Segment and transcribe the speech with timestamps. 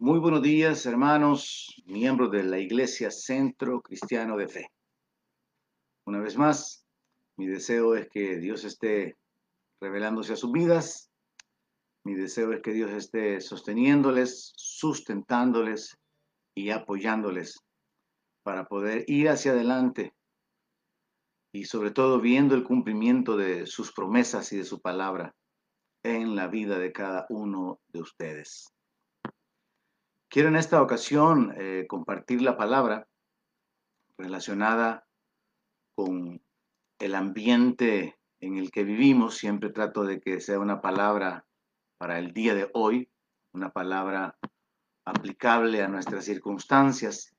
[0.00, 4.70] Muy buenos días, hermanos, miembros de la Iglesia Centro Cristiano de Fe.
[6.06, 6.86] Una vez más,
[7.36, 9.18] mi deseo es que Dios esté
[9.80, 11.10] revelándose a sus vidas.
[12.04, 15.98] Mi deseo es que Dios esté sosteniéndoles, sustentándoles
[16.54, 17.58] y apoyándoles
[18.44, 20.14] para poder ir hacia adelante
[21.52, 25.34] y sobre todo viendo el cumplimiento de sus promesas y de su palabra
[26.04, 28.77] en la vida de cada uno de ustedes.
[30.38, 33.08] Quiero en esta ocasión eh, compartir la palabra
[34.16, 35.04] relacionada
[35.96, 36.40] con
[37.00, 39.36] el ambiente en el que vivimos.
[39.36, 41.44] Siempre trato de que sea una palabra
[41.98, 43.10] para el día de hoy,
[43.52, 44.38] una palabra
[45.04, 47.34] aplicable a nuestras circunstancias.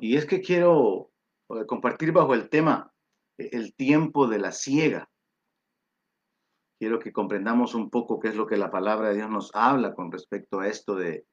[0.00, 1.10] Y es que quiero
[1.50, 2.90] eh, compartir bajo el tema
[3.36, 5.10] eh, el tiempo de la ciega.
[6.80, 9.92] Quiero que comprendamos un poco qué es lo que la palabra de Dios nos habla
[9.92, 11.26] con respecto a esto de,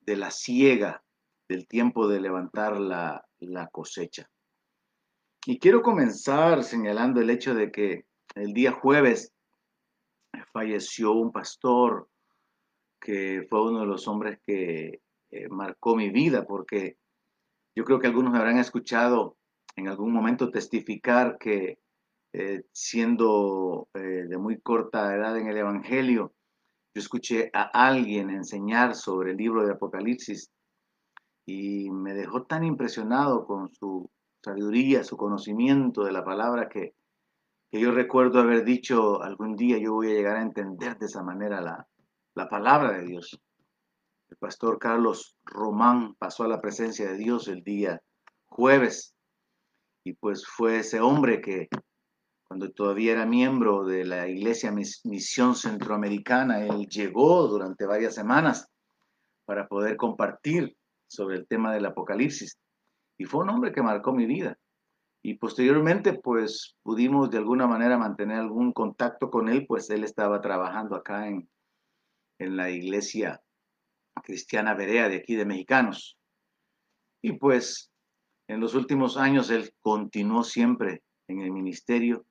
[0.00, 1.02] de la ciega,
[1.48, 4.28] del tiempo de levantar la, la cosecha.
[5.46, 9.32] Y quiero comenzar señalando el hecho de que el día jueves
[10.52, 12.08] falleció un pastor
[13.00, 16.98] que fue uno de los hombres que eh, marcó mi vida, porque
[17.74, 19.36] yo creo que algunos me habrán escuchado
[19.76, 21.78] en algún momento testificar que
[22.32, 26.34] eh, siendo eh, de muy corta edad en el Evangelio,
[26.92, 30.50] yo escuché a alguien enseñar sobre el libro de Apocalipsis
[31.46, 34.10] y me dejó tan impresionado con su
[34.42, 36.94] sabiduría, su conocimiento de la palabra que,
[37.70, 41.22] que yo recuerdo haber dicho algún día yo voy a llegar a entender de esa
[41.22, 41.86] manera la,
[42.34, 43.40] la palabra de Dios.
[44.28, 48.00] El pastor Carlos Román pasó a la presencia de Dios el día
[48.46, 49.14] jueves
[50.04, 51.68] y pues fue ese hombre que
[52.50, 58.68] cuando todavía era miembro de la Iglesia Misión Centroamericana, él llegó durante varias semanas
[59.44, 62.58] para poder compartir sobre el tema del Apocalipsis.
[63.16, 64.58] Y fue un hombre que marcó mi vida.
[65.22, 70.40] Y posteriormente, pues pudimos de alguna manera mantener algún contacto con él, pues él estaba
[70.40, 71.48] trabajando acá en,
[72.40, 73.40] en la iglesia
[74.24, 76.18] cristiana Berea de aquí de Mexicanos.
[77.22, 77.92] Y pues
[78.48, 82.26] en los últimos años él continuó siempre en el ministerio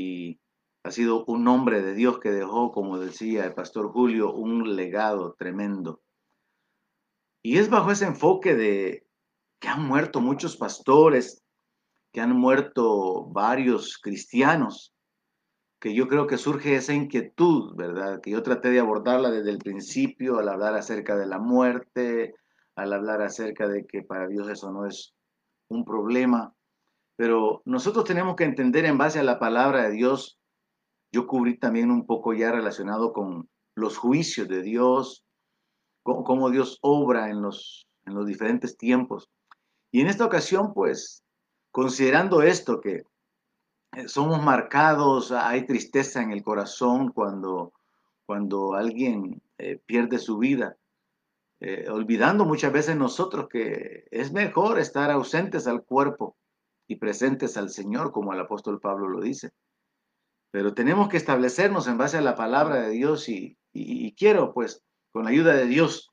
[0.00, 0.40] y
[0.82, 5.34] ha sido un hombre de Dios que dejó, como decía el pastor Julio, un legado
[5.38, 6.00] tremendo.
[7.42, 9.06] Y es bajo ese enfoque de
[9.60, 11.42] que han muerto muchos pastores,
[12.12, 14.94] que han muerto varios cristianos,
[15.80, 18.20] que yo creo que surge esa inquietud, ¿verdad?
[18.20, 22.34] Que yo traté de abordarla desde el principio al hablar acerca de la muerte,
[22.74, 25.14] al hablar acerca de que para Dios eso no es
[25.68, 26.54] un problema.
[27.20, 30.38] Pero nosotros tenemos que entender en base a la palabra de Dios,
[31.12, 35.22] yo cubrí también un poco ya relacionado con los juicios de Dios,
[36.02, 39.28] cómo Dios obra en los, en los diferentes tiempos.
[39.90, 41.22] Y en esta ocasión, pues,
[41.70, 43.04] considerando esto, que
[43.96, 47.74] eh, somos marcados, hay tristeza en el corazón cuando,
[48.24, 50.78] cuando alguien eh, pierde su vida,
[51.60, 56.38] eh, olvidando muchas veces nosotros que es mejor estar ausentes al cuerpo
[56.90, 59.52] y presentes al Señor, como el apóstol Pablo lo dice.
[60.50, 63.56] Pero tenemos que establecernos en base a la palabra de Dios y,
[64.18, 66.10] quiero, pues, con la ayuda de Dios,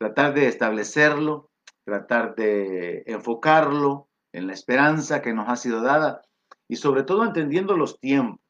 [0.00, 1.52] tratar de establecerlo,
[1.84, 6.20] tratar de enfocarlo en la esperanza que nos ha sido dada
[6.66, 8.40] y sobre todo entendiendo los tiempos.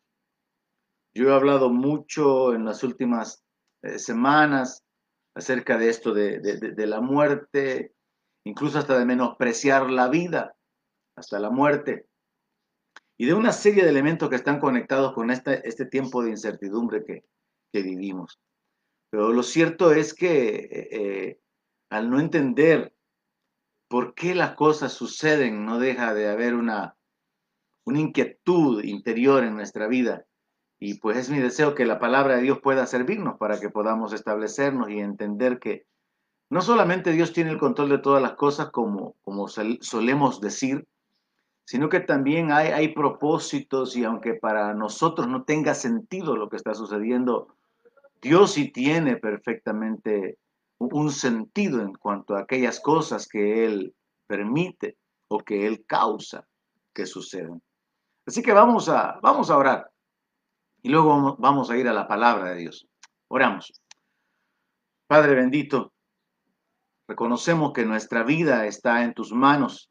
[1.14, 3.44] Yo he hablado mucho en las últimas
[3.82, 4.84] eh, semanas
[5.34, 7.92] acerca de esto de, de, la muerte,
[8.46, 10.56] incluso hasta de menospreciar la vida
[11.16, 12.06] hasta la muerte,
[13.18, 17.02] y de una serie de elementos que están conectados con este, este tiempo de incertidumbre
[17.04, 17.24] que,
[17.72, 18.38] que vivimos.
[19.10, 21.40] Pero lo cierto es que eh, eh,
[21.90, 22.94] al no entender
[23.88, 26.96] por qué las cosas suceden, no deja de haber una,
[27.84, 30.26] una inquietud interior en nuestra vida.
[30.78, 34.12] Y pues es mi deseo que la palabra de Dios pueda servirnos para que podamos
[34.12, 35.86] establecernos y entender que
[36.50, 40.86] no solamente Dios tiene el control de todas las cosas como, como solemos decir,
[41.66, 46.74] sino que también hay, propósitos y aunque para nosotros no tenga sentido lo que está
[46.74, 47.56] sucediendo,
[48.22, 50.38] Dios sí tiene perfectamente
[50.78, 53.96] un sentido en cuanto a aquellas cosas que Él
[54.28, 54.96] permite
[55.28, 56.46] o que Él causa
[56.94, 57.60] que sucedan.
[58.24, 59.90] Así que vamos a, vamos a orar
[60.82, 62.86] y luego vamos a ir a la palabra de Dios.
[63.26, 63.72] Oramos.
[65.08, 65.92] Padre bendito,
[67.08, 69.90] reconocemos que nuestra vida está en tus manos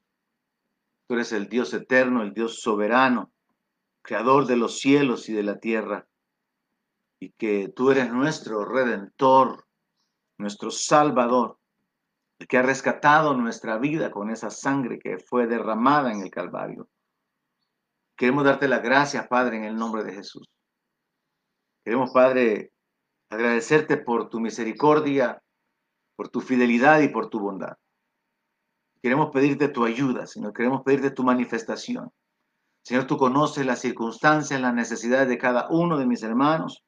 [1.07, 3.31] Tú eres el Dios eterno, el Dios soberano,
[4.01, 6.07] creador de los cielos y de la tierra,
[7.19, 9.65] y que tú eres nuestro redentor,
[10.37, 11.59] nuestro Salvador,
[12.39, 16.89] el que ha rescatado nuestra vida con esa sangre que fue derramada en el Calvario.
[18.17, 20.47] Queremos darte las gracias, Padre, en el nombre de Jesús.
[21.83, 22.71] Queremos, Padre,
[23.29, 25.41] agradecerte por tu misericordia,
[26.15, 27.77] por tu fidelidad y por tu bondad.
[29.05, 30.51] Queremos pedirte tu ayuda, Señor.
[30.51, 32.11] Queremos pedirte tu manifestación.
[32.83, 36.83] Señor, tú conoces las circunstancias, las necesidades de cada uno de mis hermanos,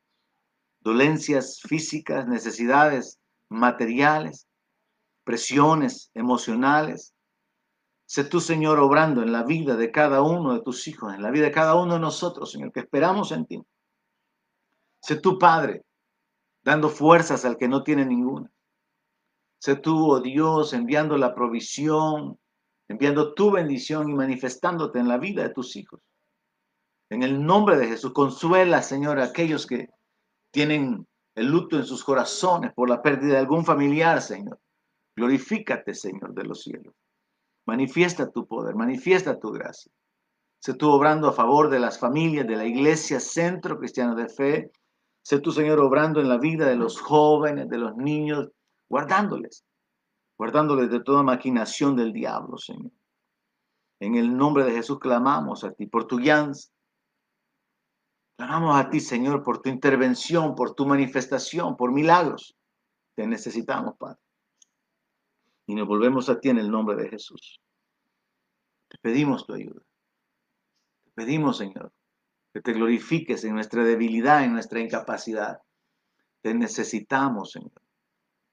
[0.80, 3.20] dolencias físicas, necesidades
[3.50, 4.48] materiales,
[5.24, 7.14] presiones emocionales.
[8.08, 11.30] Sé tú, Señor, obrando en la vida de cada uno de tus hijos, en la
[11.30, 13.62] vida de cada uno de nosotros, Señor, que esperamos en ti.
[15.04, 15.86] Sé tú, Padre,
[16.64, 18.52] dando fuerzas al que no tiene ninguna.
[19.60, 22.38] Sé tú, oh Dios, enviando la provisión,
[22.88, 26.00] enviando tu bendición y manifestándote en la vida de tus hijos.
[27.10, 29.90] En el nombre de Jesús, consuela, Señor, a aquellos que
[30.52, 34.60] tienen el luto en sus corazones por la pérdida de algún familiar, Señor.
[35.16, 36.94] Glorifícate, Señor de los cielos.
[37.66, 39.92] Manifiesta tu poder, manifiesta tu gracia.
[40.60, 44.72] Sé tú obrando a favor de las familias de la iglesia Centro Cristiano de Fe.
[45.22, 48.50] Sé tú, Señor, obrando en la vida de los jóvenes, de los niños,
[48.90, 49.66] guardándoles,
[50.38, 52.92] guardándoles de toda maquinación del diablo, Señor.
[54.00, 56.18] En el nombre de Jesús clamamos a ti por tu.
[58.38, 62.56] Clamamos a ti, Señor, por tu intervención, por tu manifestación, por milagros.
[63.16, 64.20] Te necesitamos, Padre.
[65.66, 67.60] Y nos volvemos a ti en el nombre de Jesús.
[68.88, 69.82] Te pedimos tu ayuda.
[71.04, 71.92] Te pedimos, Señor,
[72.54, 75.64] que te glorifiques en nuestra debilidad, en nuestra incapacidad.
[76.42, 77.87] Te necesitamos, Señor.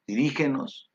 [0.06, 0.90] Dirígenos.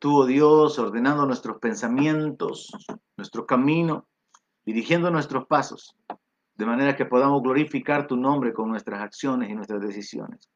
[0.00, 2.72] Tú, oh Dios, ordenando nuestros pensamientos,
[3.16, 4.08] nuestro camino,
[4.64, 5.94] dirigiendo nuestros pasos,
[6.54, 10.48] de manera que podamos glorificar tu nombre con nuestras acciones y nuestras decisiones.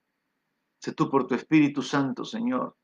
[0.80, 2.76] Sé tú por tu Espíritu Santo, Señor,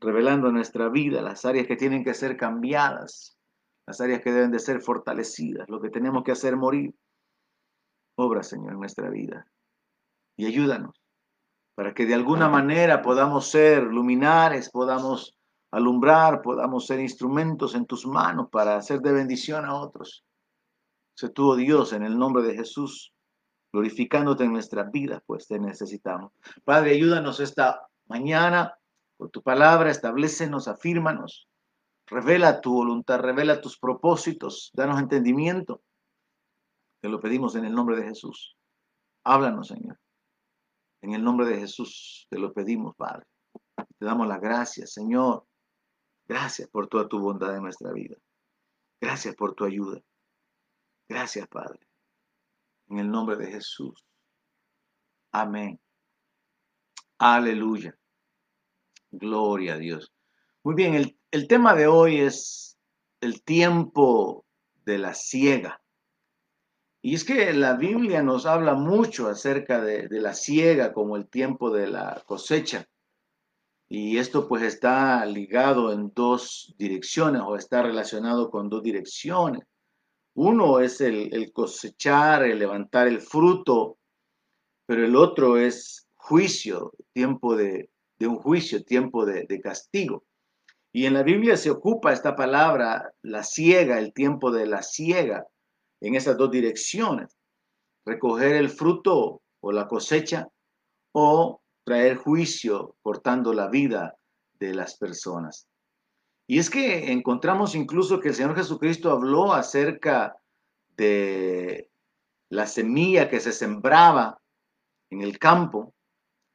[0.00, 3.36] revelando nuestra vida las áreas que tienen que ser cambiadas,
[3.86, 6.94] las áreas que deben de ser fortalecidas, lo que tenemos que hacer morir.
[8.16, 9.46] Obra, Señor, en nuestra vida
[10.36, 10.99] y ayúdanos
[11.74, 15.36] para que de alguna manera podamos ser luminares, podamos
[15.70, 20.24] alumbrar, podamos ser instrumentos en tus manos para hacer de bendición a otros.
[21.14, 23.12] Sé tú, oh Dios, en el nombre de Jesús,
[23.72, 26.32] glorificándote en nuestras vidas, pues te necesitamos.
[26.64, 28.74] Padre, ayúdanos esta mañana
[29.16, 31.48] con tu palabra, establecenos, afírmanos,
[32.06, 35.82] revela tu voluntad, revela tus propósitos, danos entendimiento.
[37.00, 38.56] Te lo pedimos en el nombre de Jesús.
[39.24, 39.98] Háblanos, Señor.
[41.02, 43.26] En el nombre de Jesús te lo pedimos, Padre.
[43.98, 45.46] Te damos las gracias, Señor.
[46.26, 48.16] Gracias por toda tu bondad en nuestra vida.
[49.00, 50.00] Gracias por tu ayuda.
[51.08, 51.80] Gracias, Padre.
[52.88, 54.04] En el nombre de Jesús.
[55.32, 55.80] Amén.
[57.18, 57.96] Aleluya.
[59.10, 60.12] Gloria a Dios.
[60.62, 62.78] Muy bien, el, el tema de hoy es
[63.20, 64.44] el tiempo
[64.84, 65.82] de la ciega.
[67.02, 71.70] Y es que la Biblia nos habla mucho acerca de, la siega como el tiempo
[71.70, 72.86] de la cosecha.
[73.88, 79.62] Y esto pues está ligado en dos direcciones o está relacionado con dos direcciones.
[80.34, 83.98] Uno es el, cosechar, el levantar el fruto,
[84.86, 90.24] pero el otro es juicio, tiempo de, un juicio, tiempo de, de castigo.
[90.92, 95.46] Y en la Biblia se ocupa esta palabra, la siega, el tiempo de la siega
[96.00, 97.36] en esas dos direcciones,
[98.04, 100.48] recoger el fruto o la cosecha
[101.12, 104.16] o traer juicio cortando la vida
[104.54, 105.66] de las personas.
[106.46, 110.36] Y es que encontramos incluso que el Señor Jesucristo habló acerca
[110.96, 111.90] de
[112.48, 114.40] la semilla que se sembraba
[115.10, 115.94] en el campo,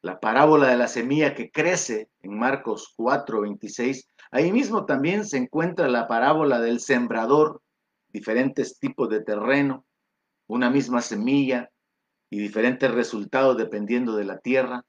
[0.02, 4.06] la parábola de la semilla que crece en Marcos 4, 26.
[4.30, 7.62] Ahí mismo también se encuentra la parábola del sembrador
[8.16, 9.84] diferentes tipos de terreno,
[10.48, 11.70] una misma semilla
[12.30, 14.84] y diferentes resultados dependiendo de la tierra.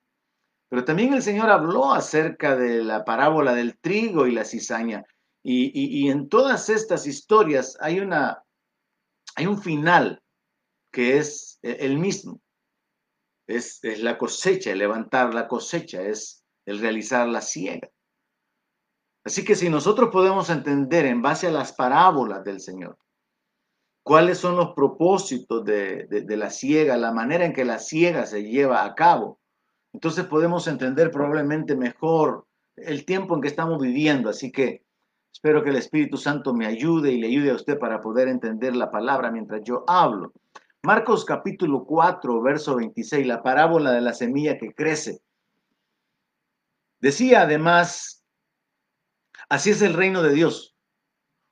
[0.69, 5.05] Pero también el Señor habló acerca de la parábola del trigo y la cizaña.
[5.43, 8.43] Y, en todas estas historias hay, una,
[9.35, 10.21] hay un final
[10.91, 12.41] que es el mismo.
[13.47, 17.89] Es, es la cosecha, el levantar la cosecha, es el realizar la siega.
[19.23, 22.97] Así que si nosotros podemos entender en base a las parábolas del Señor,
[24.07, 28.85] cuáles son los propósitos de, la ciega, la manera en que la ciega se lleva
[28.85, 29.41] a cabo.
[29.91, 32.47] Entonces podemos entender probablemente mejor
[32.77, 34.29] el tiempo en que estamos viviendo.
[34.29, 34.85] Así que
[35.29, 38.77] espero que el Espíritu Santo me ayude y le ayude a usted para poder entender
[38.77, 40.31] la palabra mientras yo hablo.
[40.83, 45.19] Marcos capítulo 4, verso 26, la parábola de la semilla que crece.
[47.01, 48.23] Decía además,
[49.49, 50.77] así es el reino de Dios,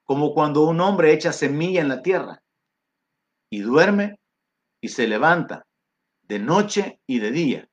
[0.05, 2.43] como cuando un hombre echa semilla en la tierra
[3.55, 4.19] y duerme
[4.81, 5.65] y se levanta
[6.23, 7.69] de noche y de día,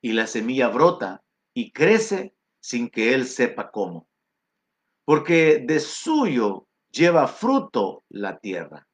[0.00, 4.06] y la semilla brota y crece sin que él sepa cómo.
[5.04, 8.86] Porque de suyo lleva fruto la tierra.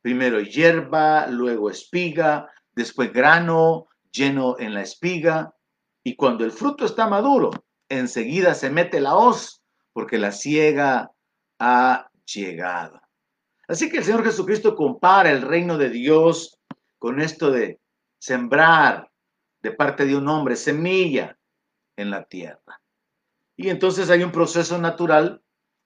[0.00, 5.54] Primero hierba, luego espiga, después grano lleno en la espiga,
[6.02, 7.50] y cuando el fruto está maduro,
[7.90, 9.62] enseguida se mete la hoz,
[9.92, 11.10] porque la ciega
[11.58, 12.99] ha llegado.
[13.70, 16.58] Así que el Señor Jesucristo compara el reino de Dios
[16.98, 17.78] con esto de
[18.18, 19.12] sembrar
[19.62, 21.38] de parte de un hombre semilla
[21.94, 22.82] en la tierra.
[23.56, 25.40] Y entonces hay un proceso natural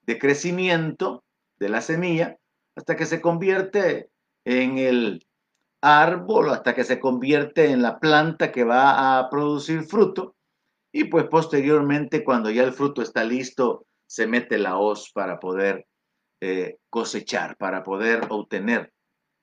[0.07, 1.25] de crecimiento
[1.59, 2.39] de la semilla
[2.75, 4.09] hasta que se convierte
[4.47, 5.27] en el
[5.83, 10.37] árbol, hasta que se convierte en la planta que va a producir fruto.
[10.91, 15.87] Y pues posteriormente, cuando ya el fruto está listo, se mete la hoz para poder
[16.47, 18.93] eh, cosechar, para poder obtener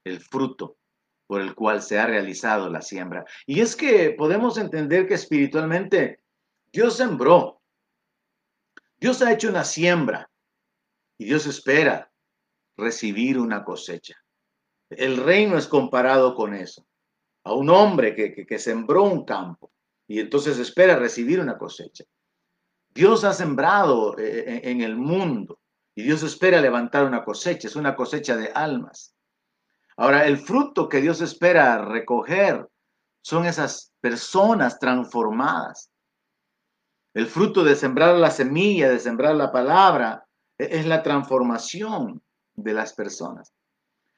[0.03, 0.77] el fruto
[1.25, 3.25] por el cual se ha realizado la siembra.
[3.47, 6.23] Y es que podemos entender que espiritualmente
[6.71, 7.59] Dios sembró,
[8.99, 10.29] Dios ha hecho una siembra
[11.17, 12.11] y Dios espera
[12.77, 14.23] recibir una cosecha.
[14.87, 16.85] El reino es comparado con eso,
[17.43, 19.71] a un hombre que, que sembró un campo
[20.07, 22.03] y entonces espera recibir una cosecha.
[22.93, 25.60] Dios ha sembrado eh, en el mundo
[26.01, 29.15] Dios espera levantar una cosecha, es una cosecha de almas.
[29.97, 32.67] Ahora, el fruto que Dios espera recoger
[33.21, 35.91] son esas personas transformadas.
[37.13, 40.25] El fruto de sembrar la semilla, de sembrar la palabra,
[40.57, 42.23] e-, es la transformación
[42.55, 43.53] de las personas.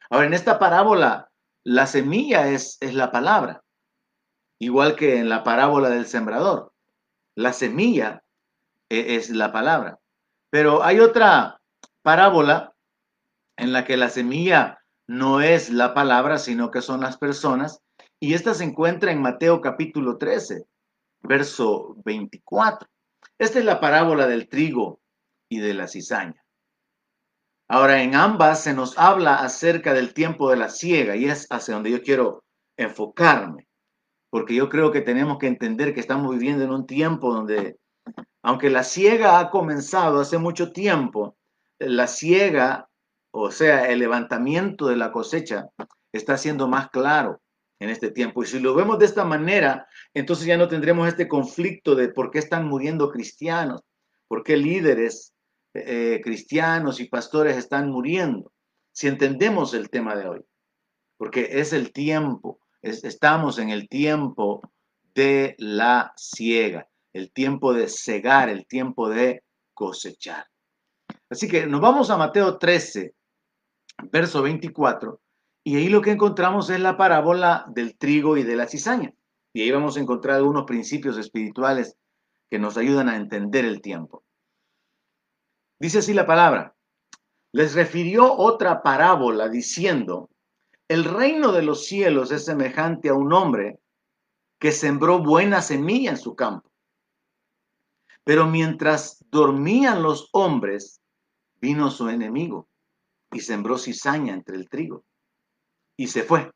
[0.09, 1.31] Ahora, en esta parábola,
[1.63, 3.63] la semilla es, es la palabra,
[4.59, 6.71] igual que en la parábola del sembrador.
[7.35, 8.23] La semilla
[8.89, 9.99] e-, es la palabra.
[10.51, 11.59] Pero hay otra
[12.03, 12.75] parábola
[13.57, 17.81] en la que la semilla no es la palabra, sino que son las personas.
[18.19, 20.65] Y esta se encuentra en Mateo capítulo 13,
[21.21, 22.87] verso 24.
[23.39, 25.01] Esta es la parábola del trigo
[25.49, 26.43] y de la cizaña.
[27.67, 31.73] Ahora, en ambas se nos habla acerca del tiempo de la siega y es hacia
[31.73, 32.43] donde yo quiero
[32.77, 33.67] enfocarme,
[34.29, 37.77] porque yo creo que tenemos que entender que estamos viviendo en un tiempo donde,
[38.41, 41.35] aunque la siega ha comenzado hace mucho tiempo,
[41.87, 42.89] la siega
[43.35, 45.67] o sea, el levantamiento de la cosecha
[46.11, 47.41] está siendo más claro
[47.79, 48.43] en este tiempo.
[48.43, 52.29] Y si lo vemos de esta manera, entonces ya no tendremos este conflicto de por
[52.29, 53.81] qué están muriendo cristianos,
[54.27, 55.33] por qué líderes
[55.73, 58.51] eh, cristianos y pastores están muriendo,
[58.91, 60.45] si entendemos el tema de hoy.
[61.17, 64.61] Porque es el tiempo, estamos en el tiempo
[65.15, 69.41] de la siega, el tiempo de cegar, el tiempo de
[69.73, 70.45] cosechar.
[71.33, 73.15] Así que nos vamos a Mateo 13,
[74.11, 75.19] verso 24,
[75.63, 79.15] y ahí lo que encontramos es la parábola del trigo y de la cizaña.
[79.51, 81.97] Y ahí vamos a encontrar algunos principios espirituales
[82.51, 84.23] que nos ayudan a entender el tiempo.
[85.79, 86.75] Dice así la palabra.
[87.51, 90.29] Les refirió otra parábola diciendo,
[90.87, 93.79] el reino de los cielos es semejante a un hombre
[94.59, 96.69] que sembró buena semilla en su campo.
[98.23, 100.99] Pero mientras dormían los hombres,
[101.63, 102.67] vino su enemigo
[103.31, 105.05] y sembró cizaña entre el trigo.
[105.95, 106.51] Y se fue.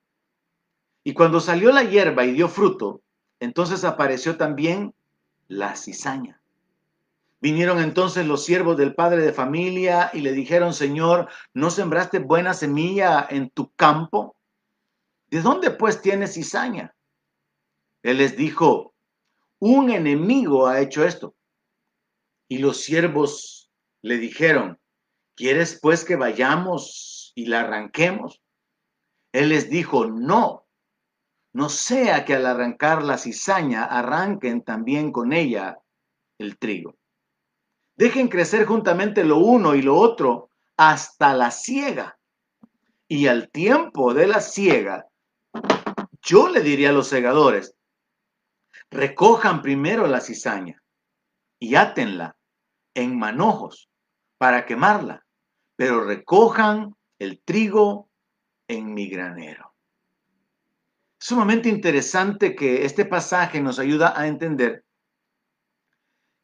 [1.06, 3.02] Y cuando salió la hierba y dio fruto,
[3.40, 4.94] entonces apareció también
[5.48, 6.42] la cizaña.
[7.40, 12.54] Vinieron entonces los siervos del padre de familia y le dijeron, Señor, ¿no sembraste buena
[12.54, 14.36] semilla en tu campo?
[15.30, 16.94] ¿De dónde pues tienes cizaña?
[18.04, 18.94] Él les dijo,
[19.60, 21.34] un enemigo ha hecho esto.
[22.50, 23.72] Y los siervos
[24.02, 24.78] le dijeron,
[25.38, 28.42] ¿Quieres pues que vayamos y la arranquemos?
[29.32, 30.66] Él les dijo, no,
[31.54, 35.78] no sea que al arrancar la cizaña arranquen también con ella
[36.40, 36.98] el trigo.
[37.96, 42.18] Dejen crecer juntamente lo uno y lo otro hasta la siega.
[43.08, 45.06] Y al tiempo de la siega,
[46.24, 47.76] yo le diría a los segadores,
[48.90, 50.82] recojan primero la cizaña
[51.60, 52.36] y átenla
[52.96, 53.88] en manojos
[54.40, 55.27] para quemarla
[55.78, 58.10] pero recojan el trigo
[58.68, 59.74] en mi granero.
[61.20, 64.84] Sumamente interesante que este pasaje nos ayuda a entender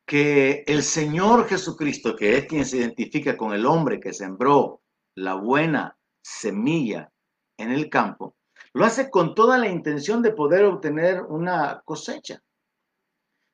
[0.06, 4.82] que el Señor Jesucristo, que es quien se identifica con el hombre que sembró
[5.16, 7.12] la buena semilla
[7.58, 8.36] en el campo,
[8.74, 12.42] lo hace con toda la intención de poder obtener una cosecha.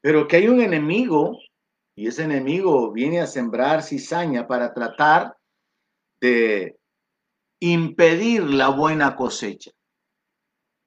[0.01, 1.37] pero que hay un enemigo
[1.93, 5.35] y ese enemigo viene a sembrar cizaña para tratar
[6.21, 6.77] de
[7.59, 9.71] impedir la buena cosecha,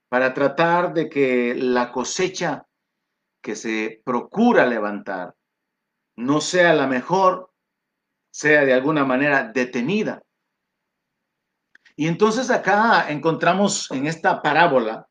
[0.08, 2.66] para tratar de que la cosecha
[3.40, 5.34] que se procura levantar
[6.16, 7.50] no sea la mejor,
[8.30, 10.22] sea de alguna manera detenida.
[11.96, 15.08] Y entonces acá encontramos en esta parábola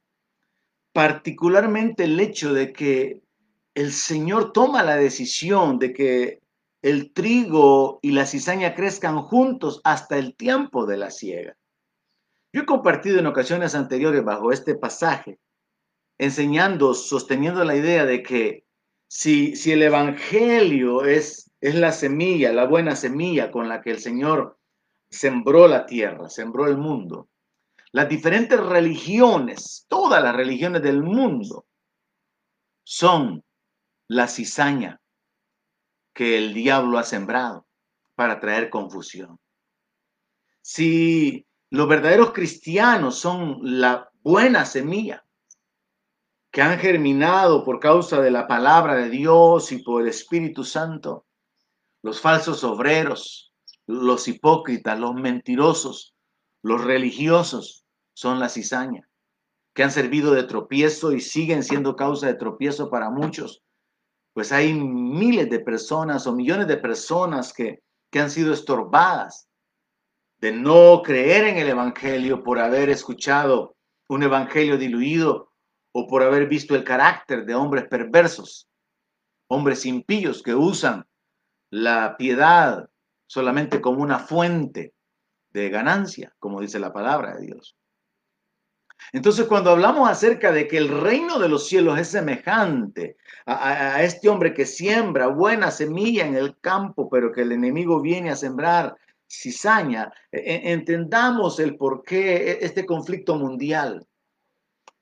[0.93, 3.21] particularmente el hecho de que
[3.73, 6.40] el Señor toma la decisión de que
[6.81, 11.55] el trigo y la cizaña crezcan juntos hasta el tiempo de la siega.
[12.53, 15.39] Yo he compartido en ocasiones anteriores bajo este pasaje,
[16.17, 18.65] enseñando, sosteniendo la idea de que
[19.07, 23.99] si, si el Evangelio es, es la semilla, la buena semilla con la que el
[23.99, 24.57] Señor
[25.09, 27.29] sembró la tierra, sembró el mundo,
[27.91, 31.65] las diferentes religiones, todas las religiones del mundo,
[32.83, 33.43] son
[34.07, 35.00] la cizaña
[36.13, 37.67] que el diablo ha sembrado
[38.15, 39.39] para traer confusión.
[40.61, 45.25] Si los verdaderos cristianos son la buena semilla
[46.51, 51.25] que han germinado por causa de la palabra de Dios y por el Espíritu Santo,
[52.03, 53.53] los falsos obreros,
[53.87, 56.13] los hipócritas, los mentirosos,
[56.61, 59.07] los religiosos son la cizaña
[59.73, 63.63] que han servido de tropiezo y siguen siendo causa de tropiezo para muchos
[64.33, 67.81] pues hay miles de personas o millones de personas que,
[68.13, 69.47] han sido estorbadas
[70.39, 73.77] de no creer en el Evangelio por haber escuchado
[74.09, 75.53] un Evangelio diluido
[75.93, 78.67] o por haber visto el carácter de hombres perversos,
[79.47, 81.05] hombres impíos que usan
[81.69, 82.89] la piedad
[83.27, 84.93] solamente como una fuente
[85.51, 87.77] de ganancia, como dice la palabra de Dios.
[89.13, 94.29] Entonces, cuando hablamos acerca de que el reino de los cielos es semejante a, este
[94.29, 98.95] hombre que siembra buena semilla en el campo, pero que el enemigo viene a sembrar
[99.29, 104.07] cizaña, e, e, entendamos el por qué e, este conflicto mundial.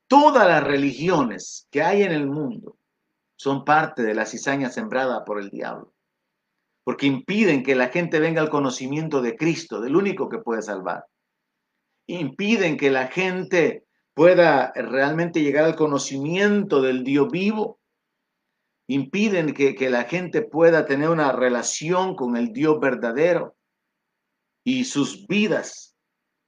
[0.08, 2.78] Todas las religiones que hay en el mundo
[3.36, 5.94] son parte de la cizaña sembrada por el diablo,
[6.84, 11.06] porque impiden que la gente venga al conocimiento de Cristo, del único que puede salvar.
[12.08, 17.80] Impiden que la gente pueda realmente llegar al conocimiento del Dios vivo,
[18.88, 23.56] impiden que, la gente pueda tener una relación con el Dios verdadero
[24.64, 25.96] y sus vidas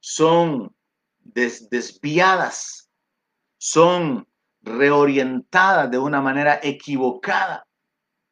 [0.00, 0.74] son
[1.20, 2.90] desviadas,
[3.58, 4.26] son
[4.60, 7.66] reorientadas de una manera equivocada,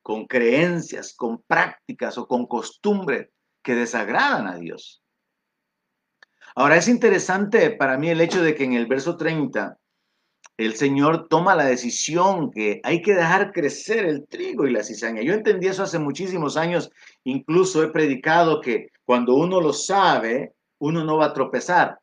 [0.02, 3.28] con creencias, con prácticas o con costumbres
[3.62, 5.04] que desagradan a Dios.
[6.54, 9.76] Ahora es interesante para mí el hecho de que en el verso 30
[10.56, 15.22] el Señor toma la decisión que hay que dejar crecer el trigo y la cizaña.
[15.22, 16.90] Yo entendí eso hace muchísimos años,
[17.24, 21.98] incluso he predicado que cuando uno lo sabe, uno no va a tropezar.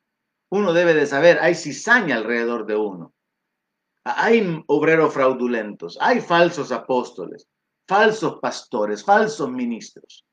[0.49, 3.13] Uno debe de saber, hay cizaña alrededor de uno.
[4.03, 7.47] Hay obreros fraudulentos, hay falsos apóstoles,
[7.87, 10.26] falsos pastores, falsos ministros.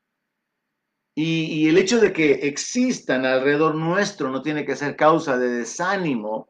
[1.17, 6.49] Y, el hecho de que existan alrededor nuestro no tiene que ser causa de desánimo,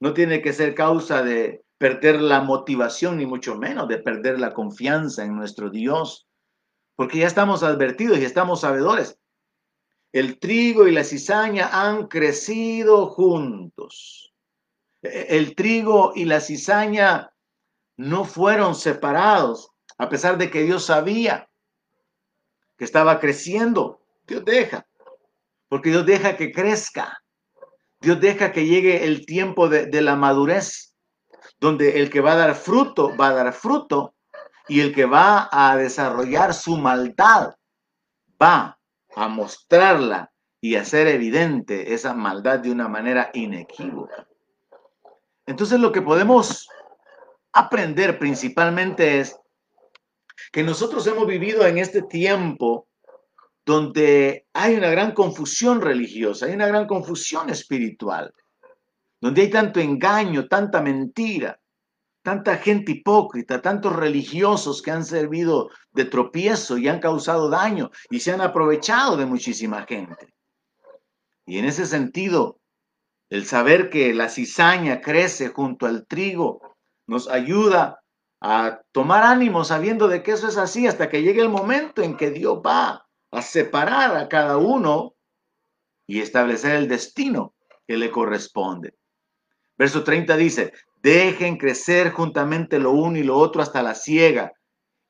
[0.00, 4.52] no tiene que ser causa de perder la motivación, ni mucho menos de perder la
[4.52, 6.26] confianza en nuestro Dios,
[6.96, 9.16] porque ya estamos advertidos y estamos sabedores.
[10.12, 14.34] El trigo y la cizaña han crecido juntos.
[15.02, 17.32] El trigo y la cizaña
[17.96, 21.48] no fueron separados, a pesar de que Dios sabía
[22.76, 23.99] que estaba creciendo.
[24.30, 24.86] Dios deja,
[25.68, 27.20] porque Dios deja que crezca.
[28.00, 30.94] Dios deja que llegue el tiempo de, la madurez,
[31.58, 34.14] donde el que va a dar fruto va a dar fruto
[34.68, 37.54] y el que va a desarrollar su maldad
[38.40, 38.78] va
[39.16, 44.28] a mostrarla y hacer evidente esa maldad de una manera inequívoca.
[45.44, 46.68] Entonces lo que podemos
[47.52, 49.36] aprender principalmente es
[50.52, 52.86] que nosotros hemos vivido en este tiempo
[53.64, 58.32] donde hay una gran confusión religiosa, hay una gran confusión espiritual,
[59.20, 61.60] donde hay tanto engaño, tanta mentira,
[62.22, 68.20] tanta gente hipócrita, tantos religiosos que han servido de tropiezo y han causado daño y
[68.20, 70.34] se han aprovechado de muchísima gente.
[71.46, 72.60] Y en ese sentido,
[73.30, 78.00] el saber que la cizaña crece junto al trigo nos ayuda
[78.40, 82.16] a tomar ánimo sabiendo de que eso es así hasta que llegue el momento en
[82.16, 85.14] que Dios va a separar a cada uno
[86.06, 87.54] y establecer el destino
[87.86, 88.94] que le corresponde.
[89.78, 94.52] Verso 30 dice, dejen crecer juntamente lo uno y lo otro hasta la siega.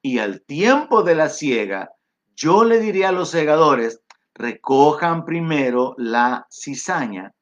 [0.03, 1.91] Y al tiempo de la siega,
[2.37, 4.03] yo le diré a los segadores,
[4.35, 7.35] recojan primero la cizaña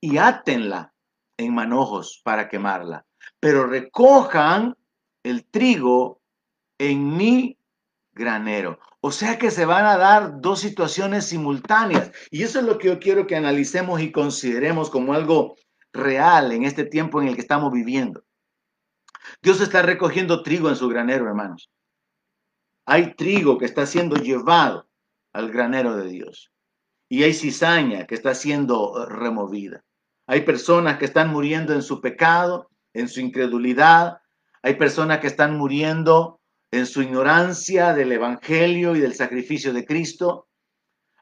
[0.00, 0.94] y átenla
[1.36, 3.04] en manojos para quemarla,
[3.40, 4.76] pero recojan
[5.22, 6.20] el trigo
[6.78, 7.58] en mi
[8.12, 8.78] granero.
[9.00, 12.10] O sea que se van a dar dos situaciones simultáneas.
[12.30, 15.56] Y eso es lo que yo quiero que analicemos y consideremos como algo
[15.92, 18.24] real en este tiempo en el que estamos viviendo.
[19.40, 21.70] Dios está recogiendo trigo en su granero, hermanos.
[22.86, 24.88] Hay trigo que está siendo llevado
[25.32, 26.50] al granero de Dios.
[27.08, 29.84] Y hay cizaña que está siendo eh, removida.
[30.26, 34.18] Hay personas que están muriendo en su pecado, en su incredulidad.
[34.62, 36.37] Hay personas que están muriendo
[36.70, 40.48] en su ignorancia del Evangelio y del sacrificio de Cristo.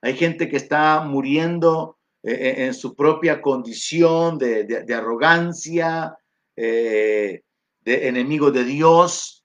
[0.03, 6.17] Hay gente que está muriendo eh, eh, en su propia condición de, arrogancia,
[6.57, 7.43] de
[7.85, 9.45] enemigo de Dios.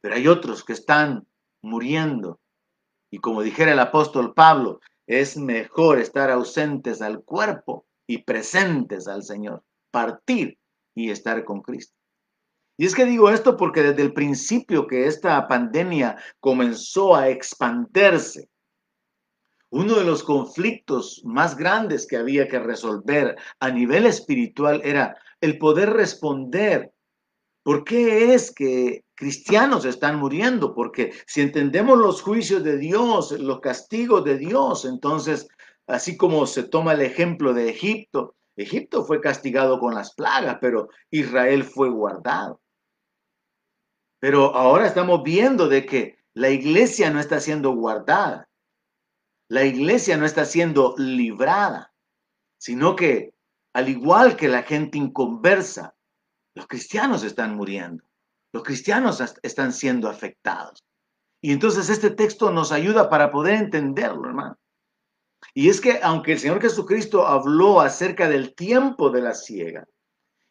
[0.00, 1.26] Pero hay otros que están
[1.62, 2.40] muriendo.
[3.10, 9.22] Y como dijera el apóstol Pablo, es mejor estar ausentes al cuerpo y presentes al
[9.22, 10.58] Señor, partir
[10.94, 11.96] y estar con Cristo.
[12.76, 18.48] Y es que digo esto porque desde el principio que esta pandemia comenzó a expandirse,
[19.70, 25.58] uno de los conflictos más grandes que había que resolver a nivel espiritual era el
[25.58, 26.92] poder responder.
[27.64, 30.74] ¿Por qué es que cristianos están muriendo?
[30.74, 35.48] Porque si entendemos los juicios de Dios, los castigos de Dios, entonces
[35.86, 40.88] Así como se toma el ejemplo de Egipto, Egipto fue castigado con las plagas, pero
[41.10, 42.60] Israel fue guardado.
[44.24, 48.48] Pero ahora estamos viendo de que la iglesia no está siendo guardada.
[49.50, 51.92] La iglesia no está siendo librada,
[52.56, 53.34] sino que
[53.74, 55.94] al igual que la gente inconversa,
[56.54, 58.02] los cristianos están muriendo.
[58.54, 60.82] Los cristianos están siendo afectados.
[61.42, 64.56] Y entonces este texto nos ayuda para poder entenderlo, hermano.
[65.52, 69.86] Y es que aunque el Señor Jesucristo habló acerca del tiempo de la ciega,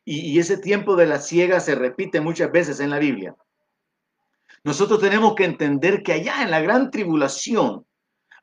[0.05, 3.35] y, ese tiempo de la ciega se repite muchas veces en la Biblia,
[4.63, 7.85] nosotros tenemos que entender que allá en la gran tribulación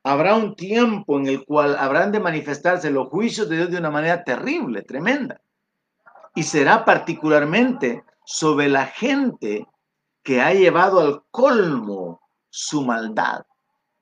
[0.02, 3.90] habrá un tiempo en el cual habrán de manifestarse los juicios de Dios de una
[3.90, 5.40] manera terrible, tremenda.
[6.35, 9.66] Y será particularmente sobre la gente
[10.22, 13.46] que ha llevado al colmo su maldad.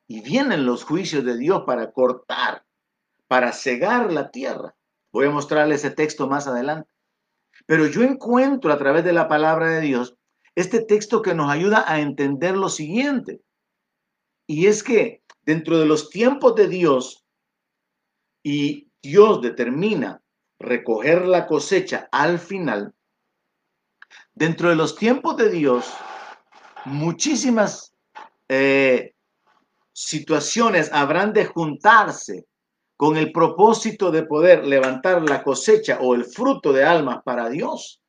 [0.09, 2.65] Y vienen los juicios de Dios para cortar,
[3.29, 4.75] para cegar la tierra.
[5.13, 6.91] Voy a mostrarle ese texto más adelante.
[7.67, 10.18] Pero yo encuentro a través de la palabra de Dios
[10.59, 13.41] este texto que nos ayuda a entender lo siguiente.
[14.49, 17.25] Y es que dentro de los tiempos de Dios,
[18.43, 20.21] y Dios determina
[20.59, 22.93] recoger la cosecha al final,
[24.35, 25.95] dentro de los tiempos de Dios,
[26.87, 27.95] muchísimas
[28.49, 29.15] eh,
[29.93, 32.47] situaciones habrán de juntarse
[32.97, 38.03] con el propósito de poder levantar la cosecha o el fruto de almas para Dios,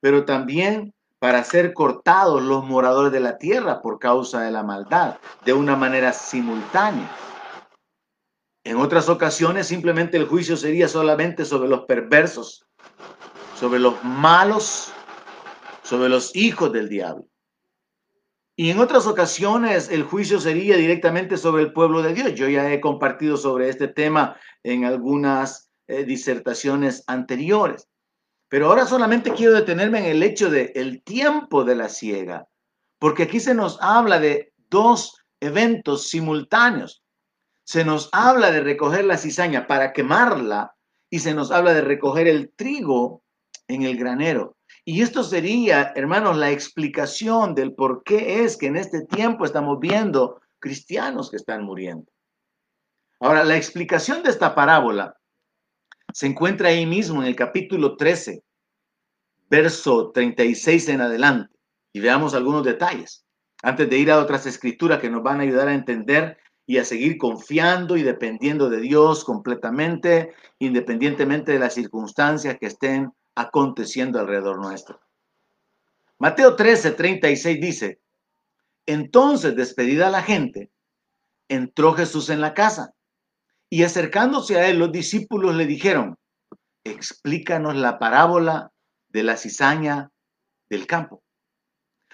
[0.00, 0.93] pero también
[1.24, 5.74] para ser cortados los moradores de la tierra por causa de la maldad, de una
[5.74, 7.10] manera simultánea.
[8.62, 12.66] En otras ocasiones simplemente el juicio sería solamente sobre los perversos,
[13.58, 14.92] sobre los malos,
[15.82, 17.24] sobre los hijos del diablo.
[18.54, 22.34] Y en otras ocasiones el juicio sería directamente sobre el pueblo de Dios.
[22.34, 27.88] Yo ya he compartido sobre este tema en algunas eh, disertaciones anteriores.
[28.54, 32.46] Pero ahora solamente quiero detenerme en el hecho de el tiempo de la ciega,
[33.00, 37.02] porque aquí se nos habla de dos eventos simultáneos.
[37.64, 40.76] Se nos habla de recoger la cizaña para quemarla
[41.10, 43.24] y se nos habla de recoger el trigo
[43.66, 44.56] en el granero.
[44.84, 49.80] Y esto sería, hermanos, la explicación del por qué es que en este tiempo estamos
[49.80, 52.08] viendo cristianos que están muriendo.
[53.18, 55.16] Ahora, la explicación de esta parábola
[56.14, 58.43] se encuentra ahí mismo en el capítulo 13,
[59.48, 61.54] verso 36 en adelante.
[61.92, 63.24] Y veamos algunos detalles
[63.62, 66.84] antes de ir a otras escrituras que nos van a ayudar a entender y a
[66.84, 74.58] seguir confiando y dependiendo de Dios completamente, independientemente de las circunstancias que estén aconteciendo alrededor
[74.58, 75.00] nuestro.
[76.18, 78.00] Mateo 13, 36 dice,
[78.86, 80.70] entonces despedida la gente,
[81.48, 82.94] entró Jesús en la casa
[83.70, 86.16] y acercándose a él los discípulos le dijeron,
[86.84, 88.70] explícanos la parábola
[89.14, 90.10] de la cizaña
[90.68, 91.22] del campo.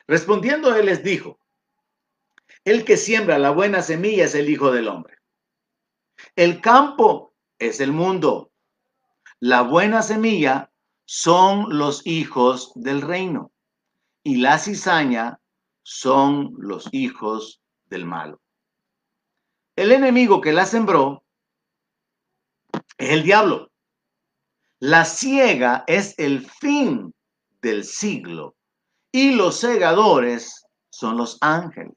[0.07, 1.41] Respondiendo él les dijo,
[2.63, 5.17] el que siembra la buena semilla es el Hijo del Hombre.
[6.37, 8.53] El campo es el mundo.
[9.39, 10.71] La buena semilla
[11.07, 13.51] son los hijos del reino
[14.23, 15.41] y la cizaña
[15.83, 18.43] son los hijos del malo.
[19.75, 21.25] El enemigo que la sembró
[22.99, 23.70] es el diablo.
[24.83, 27.13] La ciega es el fin
[27.61, 28.57] del siglo
[29.13, 31.93] y los segadores son los ángeles.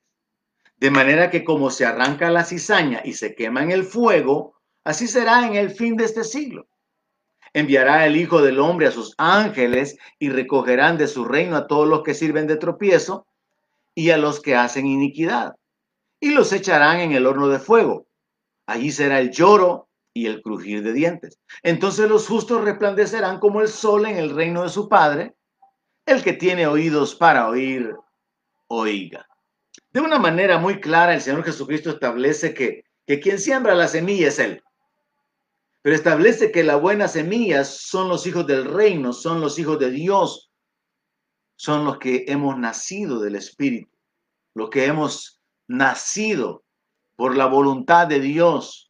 [0.76, 5.08] De manera que como se arranca la cizaña y se quema en el fuego, así
[5.08, 6.68] será en el fin de este siglo.
[7.54, 11.88] Enviará el Hijo del Hombre a sus ángeles y recogerán de su reino a todos
[11.88, 13.26] los que sirven de tropiezo
[13.96, 15.54] y a los que hacen iniquidad,
[16.20, 18.08] y los echarán en el horno de fuego.
[18.66, 21.40] Allí será el lloro y el crujir de dientes.
[21.64, 25.36] Entonces los justos resplandecerán como el sol en el reino de su Padre.
[26.06, 27.96] El que tiene oídos para oír,
[28.68, 29.28] oiga.
[29.92, 34.28] De una manera muy clara, el Señor Jesucristo establece que, que quien siembra la semilla
[34.28, 34.64] es Él.
[35.82, 39.92] Pero establece que la buena semilla son los hijos del reino, son los hijos de
[39.92, 40.52] Dios,
[41.56, 43.92] son los que hemos nacido del Espíritu,
[44.54, 46.64] los que hemos nacido
[47.16, 48.83] por la voluntad de Dios,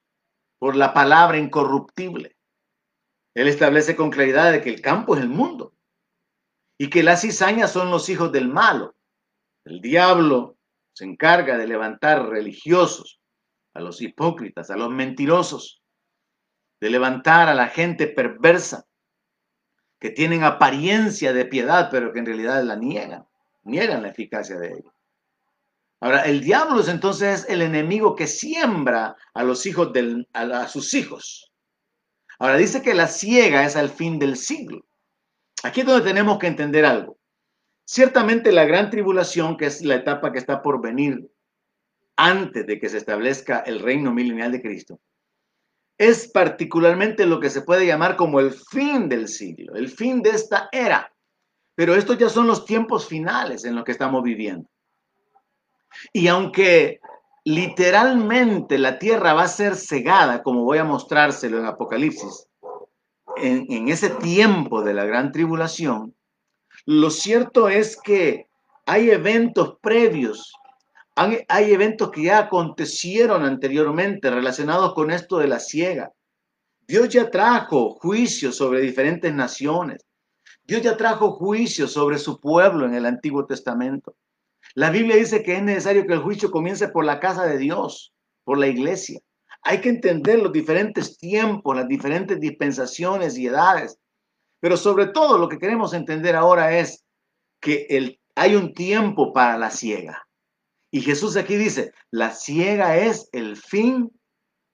[0.63, 2.37] por la palabra incorruptible.
[3.35, 5.75] Él establece con claridad de que el campo es el mundo
[6.77, 8.95] y que las cizañas son los hijos del malo.
[9.65, 10.57] El diablo
[10.93, 13.19] se encarga de levantar religiosos,
[13.73, 15.83] a los hipócritas, a los mentirosos,
[16.79, 18.85] de levantar a la gente perversa,
[19.99, 23.27] que tienen apariencia de piedad, pero que en realidad la niegan,
[23.63, 24.92] niegan la eficacia de ella.
[26.03, 29.93] Ahora, el diablo es entonces el enemigo que siembra a los hijos
[30.33, 31.53] a sus hijos.
[32.39, 34.85] Ahora dice que la ciega es al fin del siglo.
[35.63, 37.17] Aquí es donde tenemos que entender algo.
[37.85, 41.25] Ciertamente la gran tribulación, que es la etapa que está por venir
[42.17, 44.99] antes de que se establezca el reino milenial de Cristo,
[45.97, 50.31] es particularmente lo que se puede llamar como el fin del siglo, el fin de
[50.31, 51.15] esta era.
[51.75, 54.67] Pero estos ya son los tiempos finales en los que estamos viviendo.
[56.11, 56.99] Y aunque
[57.45, 62.47] literalmente la tierra va a ser cegada, como voy a mostrárselo en Apocalipsis,
[63.37, 66.15] en, ese tiempo de la gran tribulación,
[66.85, 68.47] lo cierto es que
[68.85, 70.53] hay eventos previos,
[71.15, 76.11] hay, eventos que ya acontecieron anteriormente relacionados con esto de la ciega.
[76.87, 80.05] Dios ya trajo juicios sobre diferentes naciones.
[80.63, 84.15] Dios ya trajo juicios sobre su pueblo en el Antiguo Testamento.
[84.75, 88.13] La Biblia dice que es necesario que el juicio comience por la casa de Dios,
[88.43, 89.19] por la iglesia.
[89.61, 93.97] Hay que entender los diferentes tiempos, las diferentes dispensaciones y edades
[94.63, 97.03] pero sobre todo lo que queremos entender ahora es
[97.59, 100.25] que hay un tiempo para la ciega.
[100.89, 104.09] Y Jesús aquí dice, la ciega es el fin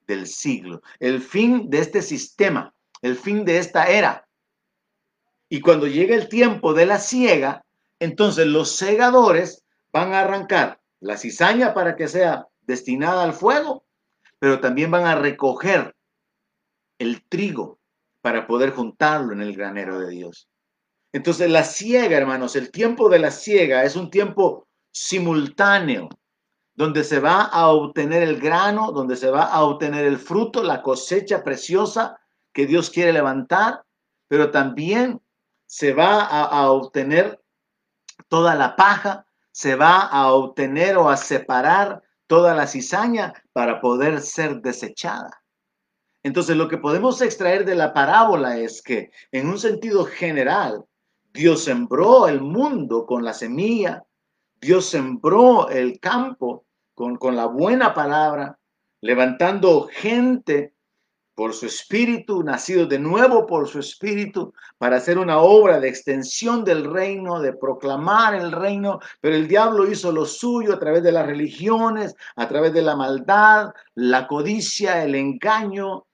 [0.06, 4.28] del siglo, el fin de este sistema, el fin de esta era.
[5.48, 7.64] Y cuando llega el tiempo de la ciega,
[7.98, 9.59] entonces los segadores
[9.92, 13.84] van a arrancar la cizaña para que sea destinada al fuego,
[14.38, 15.96] pero también van a recoger
[16.98, 17.80] el trigo
[18.20, 20.48] para poder juntarlo en el granero de Dios.
[21.12, 26.08] Entonces la ciega, hermanos, el tiempo de la ciega es un tiempo simultáneo,
[26.74, 30.82] donde se va a obtener el grano, donde se va a obtener el fruto, la
[30.82, 32.18] cosecha preciosa
[32.52, 33.84] que Dios quiere levantar,
[34.28, 35.20] pero también
[35.66, 37.40] se va a, a obtener
[38.28, 44.20] toda la paja, se va a obtener o a separar toda la cizaña para poder
[44.20, 45.42] ser desechada.
[46.22, 50.84] Entonces, lo que podemos extraer de la parábola es que, en un sentido general,
[51.32, 54.04] Dios sembró el mundo con la semilla,
[54.60, 58.58] Dios sembró el campo con, con la buena palabra,
[59.00, 60.74] levantando gente
[61.40, 66.64] por su espíritu, nacido de nuevo por su espíritu, para hacer una obra de extensión
[66.66, 71.12] del reino, de proclamar el reino, pero el diablo hizo lo suyo a través de
[71.12, 76.04] las religiones, a través de la maldad, la codicia, el engaño,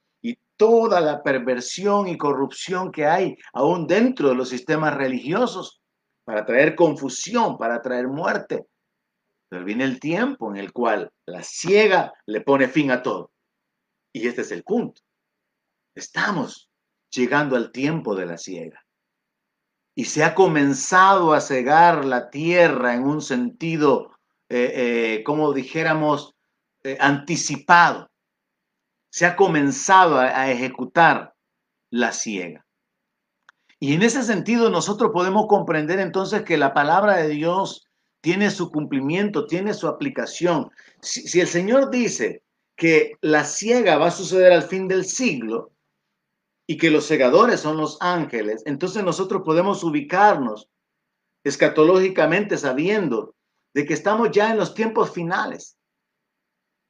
[0.56, 5.82] toda la perversión y corrupción que hay aún dentro de los sistemas religiosos
[6.24, 8.68] para traer confusión, para traer muerte.
[9.48, 13.32] Pero viene el tiempo en el cual la ciega le pone fin a todo.
[14.12, 15.02] Y este es el punto.
[15.96, 16.70] Estamos
[17.10, 18.86] llegando al tiempo de la ciega.
[19.96, 24.12] Y se ha comenzado a cegar la tierra en un sentido,
[24.48, 24.72] eh,
[25.18, 26.34] eh, como dijéramos,
[26.84, 28.08] eh, anticipado
[29.16, 31.32] se ha comenzado a, ejecutar
[31.88, 32.66] la ciega.
[33.80, 37.86] Y en ese sentido nosotros podemos comprender entonces que la palabra de Dios
[38.20, 40.70] tiene su cumplimiento, tiene su aplicación.
[41.00, 42.42] Si, el Señor dice
[42.76, 45.72] que la ciega va a suceder al fin del siglo
[46.66, 50.68] y que los segadores son los ángeles, entonces nosotros podemos ubicarnos
[51.44, 53.34] escatológicamente sabiendo
[53.72, 55.76] de que estamos ya en los tiempos finales,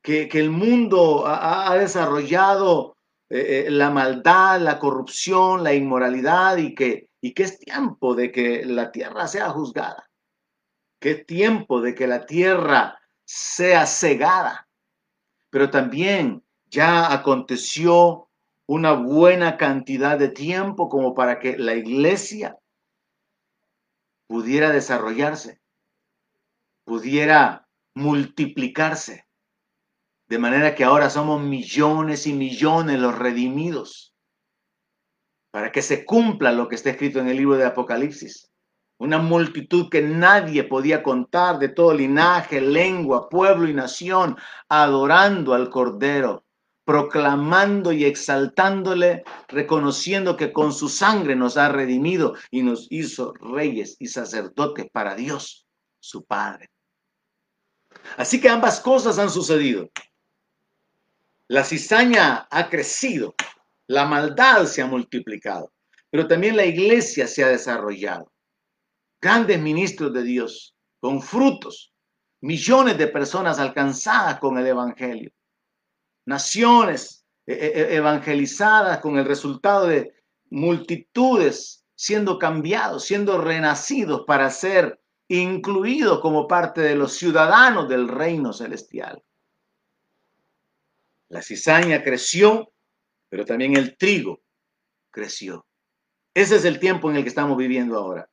[0.03, 2.97] que, el mundo ha, desarrollado
[3.29, 8.31] eh, eh, la maldad, la corrupción, la inmoralidad y que, y que es tiempo de
[8.31, 10.09] que la tierra sea juzgada,
[11.01, 14.69] que es tiempo de que la tierra sea cegada,
[15.51, 18.26] pero también ya aconteció
[18.67, 22.59] una buena cantidad de tiempo como para que la iglesia
[24.27, 25.61] pudiera desarrollarse,
[26.85, 29.27] pudiera multiplicarse,
[30.29, 34.15] de manera que ahora somos millones y millones los redimidos,
[35.53, 38.51] para que se cumpla lo que está escrito en el libro de Apocalipsis.
[38.99, 44.37] Una multitud que nadie podía contar de todo linaje, lengua, pueblo y nación,
[44.69, 46.46] adorando al Cordero
[46.87, 53.97] proclamando y exaltándole, reconociendo que con su sangre nos ha redimido y nos hizo reyes
[53.99, 55.67] y sacerdotes para Dios,
[55.99, 56.71] su Padre.
[58.17, 59.91] Así que ambas cosas han sucedido.
[61.49, 63.35] La cizaña ha crecido,
[63.89, 65.73] la maldad se ha multiplicado,
[66.09, 68.31] pero también la iglesia se ha desarrollado.
[69.21, 71.93] Grandes ministros de Dios, con frutos,
[72.43, 75.33] millones de personas alcanzadas con el Evangelio
[76.27, 80.13] naciones e, e, e, evangelizadas con el resultado de
[80.51, 88.53] multitudes siendo cambiados, siendo renacidos para ser incluidos como parte de los ciudadanos del reino
[88.53, 89.23] celestial.
[91.29, 92.73] La cizaña creció,
[93.29, 94.43] pero también el trigo
[95.11, 95.67] creció.
[96.35, 98.29] Ese es el tiempo en el que estamos viviendo ahora.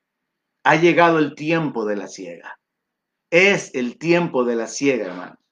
[0.64, 2.60] Ha llegado el tiempo de la siega.
[3.32, 5.43] Es el tiempo de la siega, hermanos.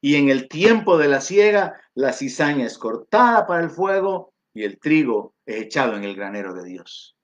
[0.00, 4.64] Y en el tiempo de la siega, la cizaña es cortada para el fuego y
[4.64, 7.16] el trigo es echado en el granero de Dios.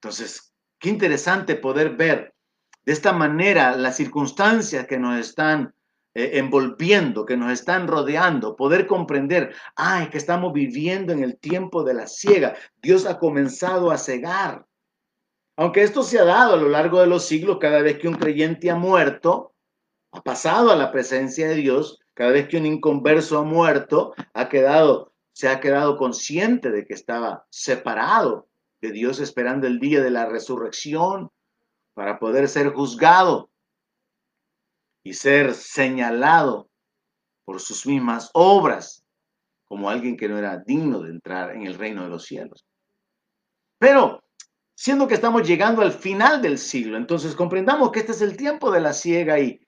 [0.00, 2.34] Entonces, qué interesante poder ver
[2.84, 5.74] de esta manera las circunstancias que nos están
[6.14, 11.82] eh, envolviendo, que nos están rodeando, poder comprender, ay, que estamos viviendo en el tiempo
[11.82, 12.54] de la siega.
[12.80, 14.66] Dios ha comenzado a cegar.
[15.56, 18.14] Aunque esto se ha dado a lo largo de los siglos, cada vez que un
[18.14, 19.53] creyente ha muerto,
[20.14, 24.48] ha pasado a la presencia de Dios, cada vez que un inconverso ha muerto, ha
[24.48, 28.46] quedado, se ha quedado consciente de que estaba separado
[28.80, 31.32] de Dios esperando el día de la resurrección
[31.94, 33.50] para poder ser juzgado
[35.02, 36.68] y ser señalado
[37.44, 39.04] por sus mismas obras
[39.64, 42.64] como alguien que no era digno de entrar en el reino de los cielos.
[43.78, 44.22] Pero,
[44.76, 48.70] siendo que estamos llegando al final del siglo, entonces comprendamos que este es el tiempo
[48.70, 49.63] de la ciega y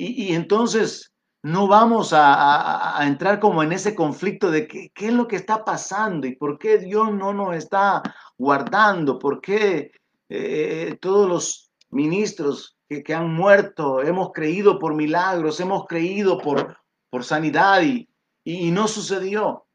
[0.00, 5.36] y, entonces no vamos a, entrar como en ese conflicto de qué, es lo que
[5.36, 8.02] está pasando y por qué Dios no nos está
[8.36, 9.92] guardando, por qué
[10.28, 16.78] eh, todos los ministros que, que, han muerto hemos creído por milagros, hemos creído por,
[17.08, 18.08] por sanidad y,
[18.44, 19.66] y no sucedió.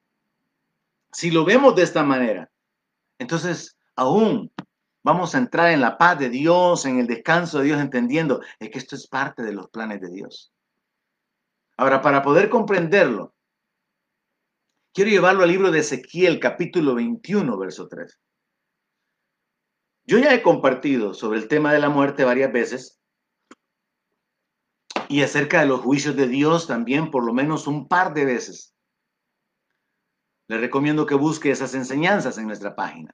[1.12, 2.50] Si lo vemos de esta manera,
[3.18, 4.52] entonces aún
[5.06, 8.72] Vamos a entrar en la paz de Dios, en el descanso de Dios, entendiendo es
[8.72, 10.52] que esto es parte de los planes de Dios.
[11.78, 13.36] Ahora, para poder comprenderlo,
[14.96, 18.20] quiero llevarlo al libro de Ezequiel, capítulo 21, verso 3.
[20.06, 23.00] Yo ya he compartido sobre el tema de la muerte varias veces
[25.08, 28.74] y acerca de los juicios de Dios también por lo menos un par de veces.
[30.48, 33.14] Le recomiendo que busque esas enseñanzas en nuestra página.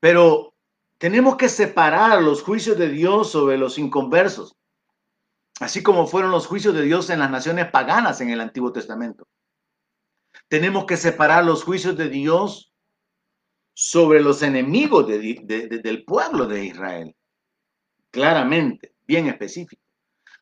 [0.00, 0.54] Pero
[0.98, 4.56] tenemos que separar los juicios de Dios sobre los inconversos,
[5.60, 9.28] así como fueron los juicios de Dios en las naciones paganas en el Antiguo Testamento.
[10.48, 12.72] Tenemos que separar los juicios de Dios
[13.74, 17.14] sobre los enemigos del pueblo de Israel,
[18.10, 19.82] claramente, bien específico,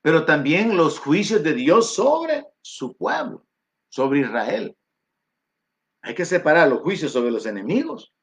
[0.03, 3.45] pero también los juicios de Dios sobre su pueblo,
[3.89, 4.77] sobre Israel.
[6.03, 8.14] Hay que separar los juicios sobre los enemigos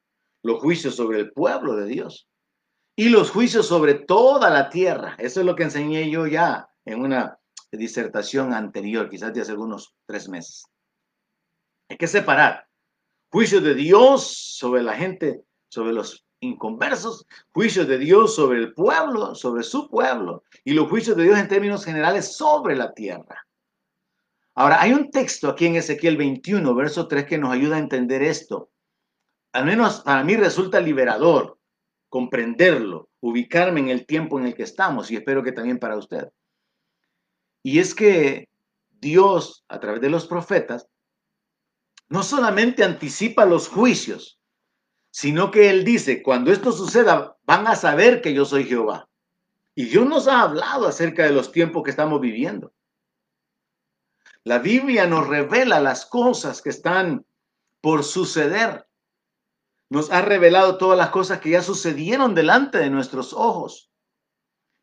[0.43, 2.27] los juicios sobre el pueblo de Dios
[2.95, 5.15] y los juicios sobre toda la tierra.
[5.17, 7.39] Eso es lo que enseñé yo ya en una
[7.71, 10.65] disertación anterior, quizás de hace algunos tres meses.
[11.89, 12.67] Hay que separar
[13.29, 19.35] juicios de Dios sobre la gente, sobre los inconversos, juicios de Dios sobre el pueblo,
[19.35, 23.47] sobre su pueblo, y los juicios de Dios en términos generales sobre la tierra.
[24.55, 28.21] Ahora, hay un texto aquí en Ezequiel 21, verso 3, que nos ayuda a entender
[28.21, 28.70] esto
[29.53, 31.57] al menos para mí resulta liberador
[32.09, 36.29] comprenderlo, ubicarme en el tiempo en el que estamos y espero que también para usted.
[37.63, 38.49] Y es que
[38.89, 40.87] Dios, a través de los profetas,
[42.09, 44.39] no solamente anticipa los juicios,
[45.09, 49.07] sino que Él dice, cuando esto suceda, van a saber que yo soy Jehová.
[49.75, 52.73] Y Dios nos ha hablado acerca de los tiempos que estamos viviendo.
[54.43, 57.25] La Biblia nos revela las cosas que están
[57.79, 58.85] por suceder.
[59.91, 63.91] Nos ha revelado todas las cosas que ya sucedieron delante de nuestros ojos.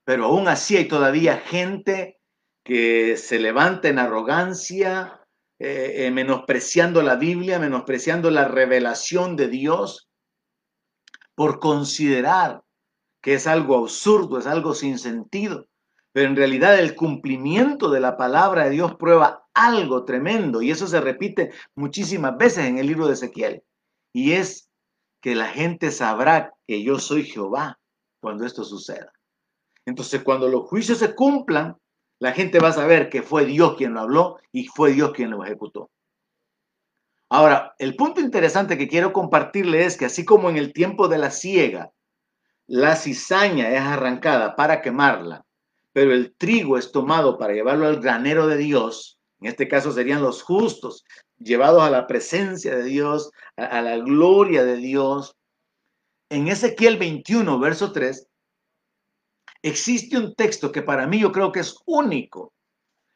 [0.04, 2.20] Pero aún así hay todavía gente
[2.62, 5.24] que se levanta en arrogancia,
[5.58, 10.10] eh, eh, menospreciando la Biblia, menospreciando la revelación de Dios,
[11.34, 12.62] por considerar
[13.22, 15.68] que es algo absurdo, es algo sin sentido.
[16.12, 20.86] Pero en realidad el cumplimiento de la palabra de Dios prueba algo tremendo y eso
[20.86, 23.62] se repite muchísimas veces en el libro de Ezequiel.
[24.12, 24.67] Y es
[25.20, 27.78] que la gente sabrá que yo soy Jehová
[28.20, 29.12] cuando esto suceda.
[29.86, 31.76] Entonces cuando los juicios se cumplan,
[32.20, 35.30] la gente va a saber que fue Dios quien lo habló y fue Dios quien
[35.30, 35.90] lo ejecutó.
[37.30, 41.18] Ahora, el punto interesante que quiero compartirle es que así como en el tiempo de
[41.18, 41.92] la siega,
[42.66, 45.44] la cizaña es arrancada para quemarla,
[45.92, 49.18] pero el trigo es tomado para llevarlo al granero de Dios.
[49.40, 51.04] En este caso serían los justos,
[51.38, 55.36] llevados a la presencia de Dios, a, la gloria de Dios.
[56.30, 58.26] En Ezequiel 21, verso 3,
[59.62, 62.52] existe un texto que para mí yo creo que es único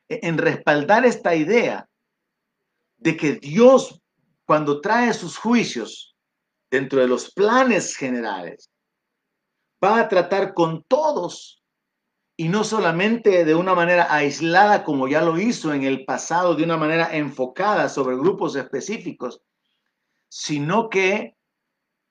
[0.08, 1.88] en respaldar esta idea
[2.98, 4.00] de que Dios,
[4.44, 6.14] cuando trae sus juicios
[6.70, 8.70] dentro de los planes generales,
[9.82, 11.61] va a tratar con todos
[12.43, 16.64] y no solamente de una manera aislada como ya lo hizo en el pasado, de
[16.64, 19.40] una manera enfocada sobre grupos específicos,
[20.28, 21.36] sino que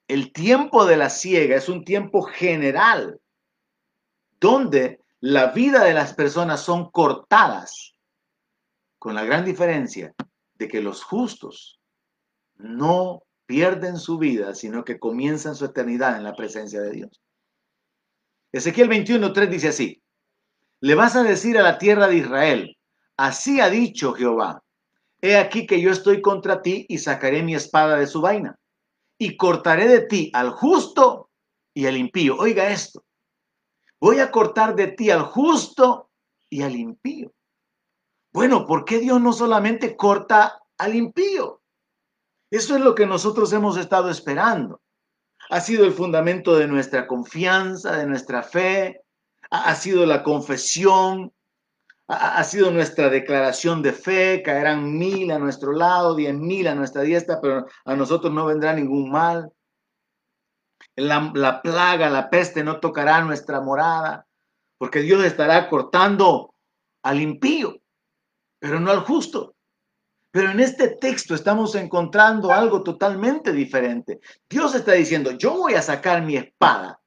[0.08, 3.20] el tiempo de la ciega es un tiempo general
[4.40, 7.94] donde la vida de las personas son cortadas,
[9.00, 10.16] con la gran diferencia
[10.54, 11.82] de que los justos
[12.56, 17.22] no pierden su vida, sino que comienzan su eternidad en la presencia de Dios.
[18.54, 20.01] Ezequiel 21.3 dice así,
[20.82, 22.78] le vas a decir a la tierra de Israel,
[23.18, 24.64] así ha dicho Jehová,
[25.22, 28.58] he aquí que yo estoy contra ti y sacaré mi espada de su vaina
[29.18, 31.30] y cortaré de ti al justo
[31.74, 32.36] y al impío.
[32.38, 33.04] Oiga esto,
[34.00, 36.10] voy a cortar de ti al justo
[36.50, 37.32] y al impío.
[38.34, 41.62] Bueno, ¿por qué Dios no solamente corta al impío?
[42.50, 44.82] Eso es lo que nosotros hemos estado esperando
[45.52, 49.01] ha sido el fundamento de nuestra confianza, de nuestra fe,
[49.52, 51.34] ha sido la confesión,
[52.08, 57.04] ha sido nuestra declaración de fe, caerán mil a nuestro lado, diez mil a nuestra
[57.04, 59.52] diestra, pero a nosotros no vendrá ningún mal.
[60.96, 64.26] La, la, plaga, la peste no tocará nuestra morada,
[64.78, 66.54] porque Dios estará cortando
[67.04, 67.78] al impío,
[68.60, 69.56] pero no al justo.
[70.32, 74.22] Pero en este texto estamos encontrando algo totalmente diferente.
[74.50, 77.02] Dios está diciendo, yo voy a sacar mi espada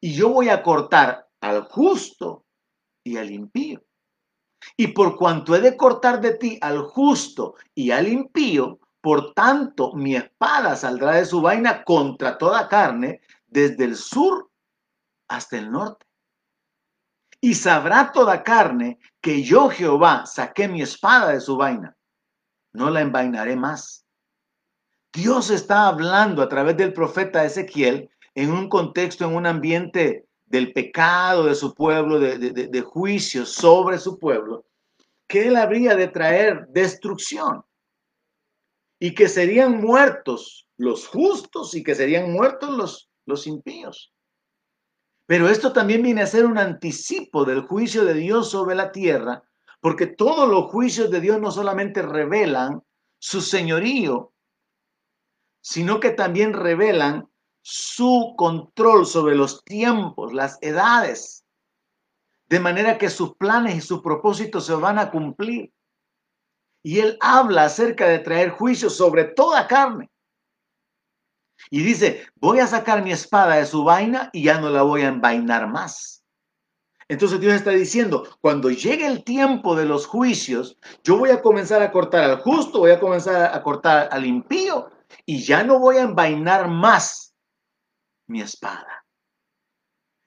[0.00, 2.44] y yo voy a cortar al justo
[3.04, 3.82] y al impío.
[4.76, 9.92] Y por cuanto he de cortar de ti al justo y al impío, por tanto
[9.94, 14.50] mi espada saldrá de su vaina contra toda carne, desde el sur
[15.28, 16.06] hasta el norte.
[17.40, 21.94] Y sabrá toda carne que yo Jehová saqué mi espada de su vaina
[22.74, 24.04] no la envainaré más.
[25.12, 30.72] Dios está hablando a través del profeta Ezequiel en un contexto, en un ambiente del
[30.72, 34.66] pecado de su pueblo, de, juicio sobre su pueblo,
[35.26, 37.64] que él habría de traer destrucción
[38.98, 44.12] y que serían muertos los justos y que serían muertos los, los impíos.
[45.26, 49.42] Pero esto también viene a ser un anticipo del juicio de Dios sobre la tierra
[49.84, 52.82] porque todos los juicios de Dios no solamente revelan
[53.18, 54.32] su señorío,
[55.60, 57.28] sino que también revelan
[57.66, 61.46] su control sobre los tiempos, las edades,
[62.46, 65.72] de manera que sus planes y sus propósitos se van a cumplir.
[66.82, 70.10] Y él habla acerca de traer juicios sobre toda carne.
[71.70, 75.00] Y dice, voy a sacar mi espada de su vaina y ya no la voy
[75.00, 76.22] a envainar más.
[77.08, 81.80] Entonces Dios está diciendo, cuando llegue el tiempo de los juicios, yo voy a comenzar
[81.80, 84.90] a cortar al justo, voy a comenzar a cortar al impío
[85.24, 87.23] y ya no voy a envainar más
[88.26, 89.04] mi espada.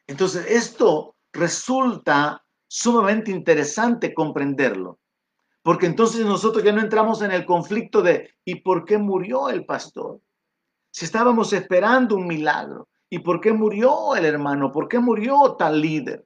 [0.08, 5.00] Entonces esto resulta sumamente interesante comprenderlo,
[5.62, 9.66] porque entonces nosotros ya no entramos en el conflicto de ¿y por qué murió el
[9.66, 10.22] pastor?
[10.92, 14.72] Si estábamos esperando un milagro, ¿y por qué murió el hermano?
[14.72, 16.26] ¿Por qué murió tal líder?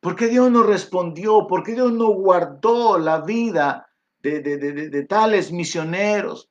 [0.00, 1.46] ¿Por qué Dios no respondió?
[1.46, 3.88] ¿Por qué Dios no guardó la vida
[4.18, 6.50] de, tales misioneros?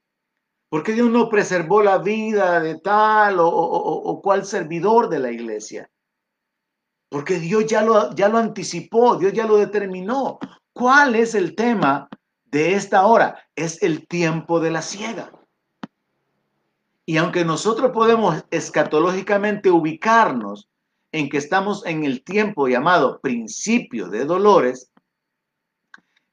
[0.71, 5.91] ¿Por qué Dios no preservó la vida de tal o, cual servidor de la iglesia?
[7.09, 10.39] Porque Dios ya lo, ya lo anticipó, Dios ya lo determinó.
[10.71, 12.07] ¿Cuál es el tema
[12.45, 13.37] de esta hora?
[13.53, 15.33] Es el tiempo de la ciega.
[17.05, 20.69] Y aunque nosotros podemos escatológicamente ubicarnos
[21.11, 24.89] en que estamos en el tiempo llamado principio de dolores,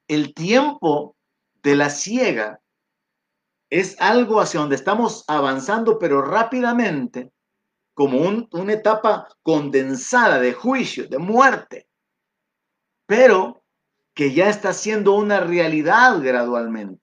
[0.07, 1.17] el tiempo
[1.65, 2.61] de la ciega
[3.71, 7.31] es algo hacia donde estamos avanzando, pero rápidamente,
[7.95, 8.21] como
[8.53, 11.89] una etapa condensada de juicio, de muerte,
[13.07, 13.63] pero
[14.15, 17.03] que ya está siendo una realidad gradualmente.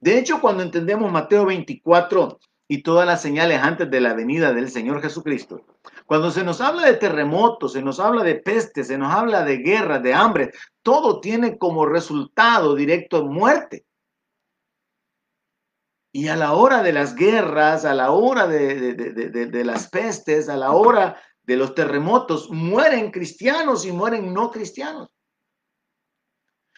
[0.00, 2.38] De hecho, cuando entendemos Mateo 24
[2.68, 5.64] y todas las señales antes de la venida del Señor Jesucristo,
[6.06, 9.58] cuando se nos habla de terremotos, se nos habla de pestes, se nos habla de
[9.58, 10.50] guerras, de hambre,
[10.82, 13.84] todo tiene como resultado directo muerte.
[16.16, 20.56] Y a la hora de las guerras, a la hora de, de, las pestes, a
[20.56, 25.08] la hora de los terremotos, mueren cristianos y mueren no cristianos.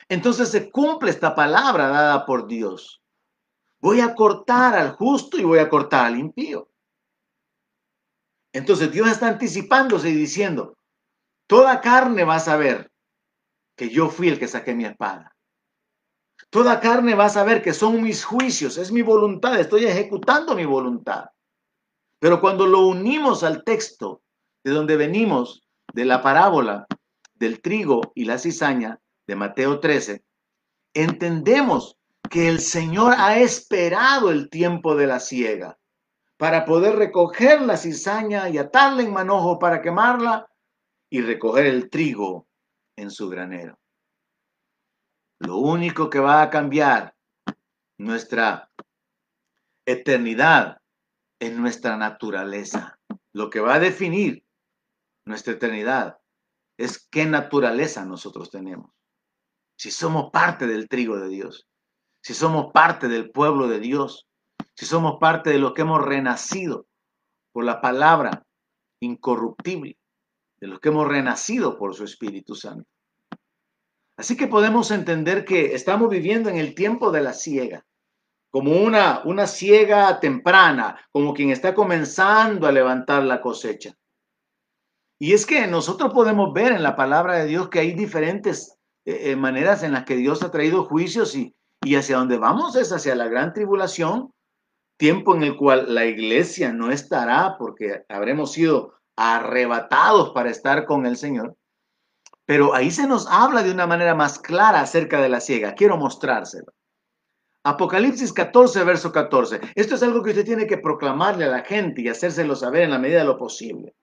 [0.09, 3.03] Entonces se cumple esta palabra dada por Dios.
[3.79, 6.71] Voy a cortar al justo y voy a cortar al impío.
[8.55, 10.79] Entonces Dios está anticipándose y diciendo,
[11.47, 12.91] toda carne va a saber
[13.77, 15.36] que yo fui el que saqué mi espada.
[16.51, 20.65] Toda carne va a saber que son mis juicios, es mi voluntad, estoy ejecutando mi
[20.65, 21.27] voluntad.
[22.19, 24.23] Pero cuando lo unimos al texto
[24.65, 26.87] de donde venimos, de la parábola
[27.35, 30.25] del trigo y la cizaña de Mateo 13,
[30.95, 31.97] entendemos
[32.31, 35.79] que el Señor ha esperado el tiempo de la siega
[36.37, 40.47] para poder recoger la cizaña y atarla en manojo para quemarla
[41.11, 42.47] y recoger el trigo
[42.97, 43.79] en su granero.
[45.39, 47.15] Lo único que va a cambiar
[47.99, 48.71] nuestra
[49.87, 50.81] eternidad
[51.39, 52.99] es nuestra naturaleza.
[53.33, 54.45] Lo que va a definir
[55.27, 56.19] nuestra eternidad
[56.79, 58.91] es qué naturaleza nosotros tenemos.
[59.79, 61.69] Si somos parte del trigo de Dios,
[62.23, 64.27] si somos parte del pueblo de Dios,
[64.75, 66.87] si somos parte de los que hemos renacido
[67.53, 68.47] por la palabra
[69.01, 69.99] incorruptible,
[70.59, 72.89] de los que hemos renacido por su Espíritu Santo.
[74.17, 77.85] Así que podemos entender que estamos viviendo en el tiempo de la ciega,
[78.51, 83.95] como una, una ciega temprana, como quien está comenzando a levantar la cosecha.
[85.19, 89.33] Y es que nosotros podemos ver en la palabra de Dios que hay diferentes eh,
[89.33, 92.93] eh, maneras en las que Dios ha traído juicios y, y hacia donde vamos es
[92.93, 94.33] hacia la gran tribulación,
[94.99, 101.07] tiempo en el cual la iglesia no estará porque habremos sido arrebatados para estar con
[101.07, 101.57] el Señor.
[102.47, 105.75] Pero ahí se nos habla de una manera más clara acerca de la ciega.
[105.75, 106.73] Quiero mostrárselo.
[107.65, 109.61] Apocalipsis 14, verso 14.
[109.75, 112.91] Esto es algo que usted tiene que proclamarle a la gente y hacérselo saber en
[112.91, 113.97] la medida de lo posible.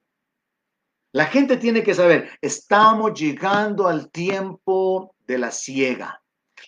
[1.14, 6.22] La gente tiene que saber, estamos llegando al tiempo de la ciega.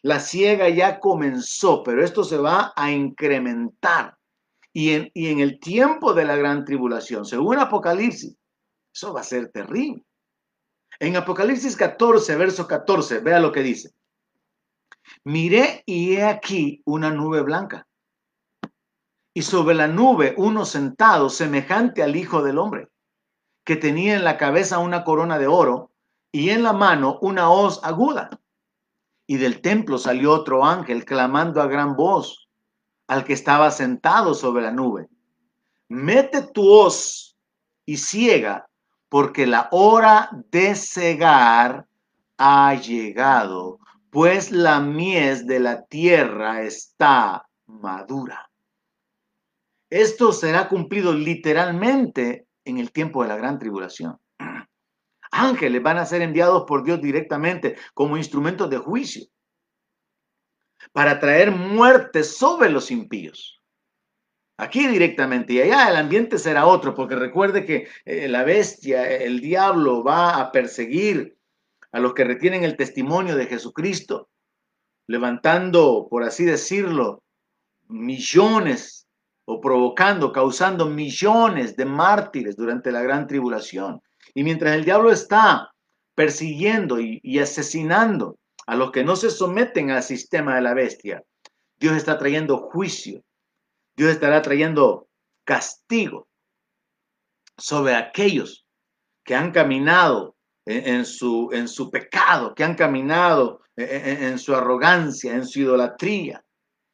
[0.04, 4.16] La ciega ya comenzó, pero esto se va a incrementar.
[4.72, 8.38] Y en, y en el tiempo de la gran tribulación, según Apocalipsis,
[8.94, 10.06] eso va a ser terrible.
[11.00, 13.94] En Apocalipsis 14, verso 14, vea lo que dice.
[15.24, 17.88] Miré y he aquí una nube blanca.
[19.34, 22.88] Y sobre la nube uno sentado semejante al Hijo del Hombre,
[23.66, 25.92] que tenía en la cabeza una corona de oro
[26.32, 28.30] y en la mano una hoz aguda.
[29.28, 32.48] Y del templo salió otro ángel clamando a gran voz
[33.08, 35.10] al que estaba sentado sobre la nube.
[35.90, 37.36] Mete tu hoz
[37.86, 38.68] y ciega
[39.10, 41.88] porque la hora de cegar
[42.38, 43.80] ha llegado,
[44.10, 48.50] pues la mies de la tierra está madura.
[49.90, 54.18] Esto será cumplido literalmente en el tiempo de la gran tribulación.
[55.32, 59.26] Ángeles van a ser enviados por Dios directamente como instrumentos de juicio
[60.92, 63.62] para traer muerte sobre los impíos.
[64.58, 69.42] Aquí directamente y allá el ambiente será otro, porque recuerde que eh, la bestia, el
[69.42, 71.38] diablo va a perseguir
[71.92, 74.30] a los que retienen el testimonio de Jesucristo,
[75.08, 77.22] levantando, por así decirlo,
[77.90, 79.08] millones
[79.44, 84.02] o provocando, causando millones de mártires durante la gran tribulación.
[84.34, 85.70] Y mientras el diablo está
[86.16, 88.38] persiguiendo y, y asesinando
[88.68, 91.24] a los que no se someten al sistema de la bestia,
[91.78, 93.22] Dios está trayendo juicio
[93.96, 95.08] Dios estará trayendo
[95.46, 96.28] castigo
[97.58, 98.68] sobre aquellos
[99.24, 100.36] que han caminado
[100.66, 106.44] en, su, en su pecado, que han caminado en, su arrogancia, en su idolatría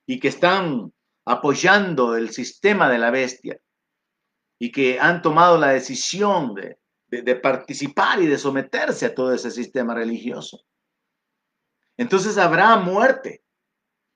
[0.06, 0.92] y que están
[1.26, 3.60] apoyando el sistema de la bestia
[4.60, 6.78] y que han tomado la decisión de,
[7.08, 10.62] de, participar y de someterse a todo ese sistema religioso.
[11.98, 13.44] Entonces habrá muerte,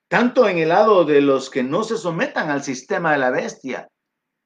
[0.08, 3.88] tanto en el lado de los que no se sometan al sistema de la bestia,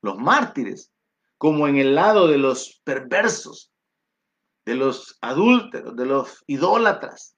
[0.03, 0.93] los mártires,
[1.37, 3.71] como en el lado de los perversos,
[4.65, 7.37] de los adúlteros, de los idólatras,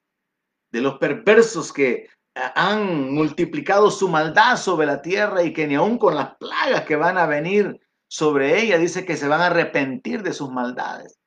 [0.70, 5.98] de los perversos que han multiplicado su maldad sobre la tierra y que ni aun
[5.98, 10.22] con las plagas que van a venir sobre ella dice que se van a arrepentir
[10.22, 11.18] de sus maldades.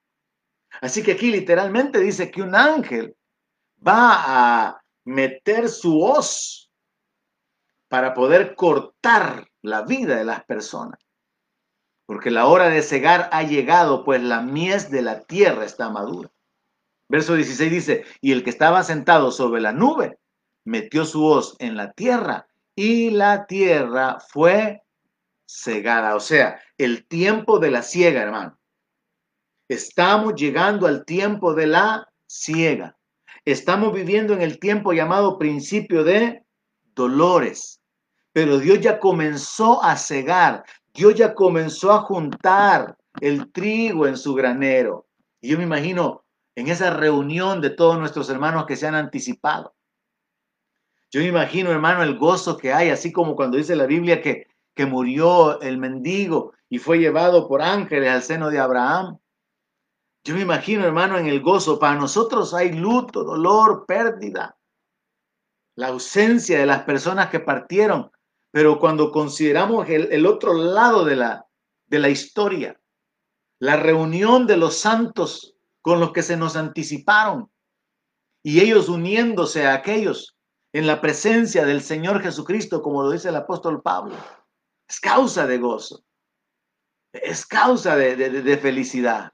[0.81, 3.15] Así que aquí literalmente dice que un ángel
[3.85, 6.64] va a meter su hoz
[7.87, 10.99] para poder cortar la vida de las personas.
[12.05, 16.31] Porque la hora de cegar ha llegado, pues la mies de la tierra está madura.
[17.09, 20.17] Verso 16 dice, y el que estaba sentado sobre la nube
[20.65, 24.83] metió su hoz en la tierra y la tierra fue
[25.47, 26.15] cegada.
[26.15, 28.57] O sea, el tiempo de la ciega, hermano.
[29.67, 32.97] Estamos llegando al tiempo de la ciega.
[33.45, 36.44] Estamos viviendo en el tiempo llamado principio de
[36.95, 37.81] dolores.
[38.33, 40.63] Pero Dios ya comenzó a cegar.
[40.93, 45.07] Dios ya comenzó a juntar el trigo en su granero.
[45.41, 46.23] Y yo me imagino
[46.55, 49.75] en esa reunión de todos nuestros hermanos que se han anticipado.
[51.11, 54.47] Yo me imagino, hermano, el gozo que hay, así como cuando dice la Biblia que,
[54.73, 59.17] que murió el mendigo y fue llevado por ángeles al seno de Abraham.
[60.23, 61.77] Yo me imagino, hermano, en el gozo.
[61.77, 64.54] Para nosotros hay luto, dolor, pérdida,
[65.75, 68.11] la ausencia de las personas que partieron.
[68.51, 71.45] Pero cuando consideramos el, otro lado de la,
[71.87, 72.79] de la historia,
[73.59, 77.51] la reunión de los santos con los que se nos anticiparon
[78.41, 80.37] y ellos uniéndose a aquellos
[80.71, 84.15] en la presencia del Señor Jesucristo, como lo dice el apóstol Pablo,
[84.87, 86.03] es causa de gozo,
[87.13, 89.31] es causa de, felicidad.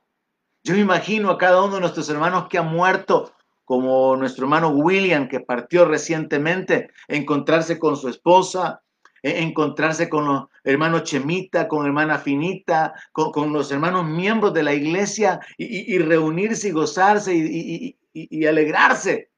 [0.64, 3.34] Yo me imagino a cada uno de nuestros hermanos que ha muerto,
[3.72, 8.82] como nuestro hermano William, que partió recientemente, encontrarse con su esposa,
[9.24, 14.74] e, encontrarse con los hermanos Chemita, con hermana Finita, con, los hermanos miembros de la
[14.74, 19.30] iglesia y, reunirse y gozarse y alegrarse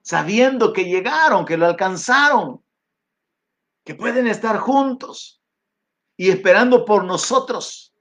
[0.00, 2.64] sabiendo que llegaron, que lo alcanzaron,
[3.84, 5.42] que pueden estar juntos
[6.16, 7.94] y esperando por nosotros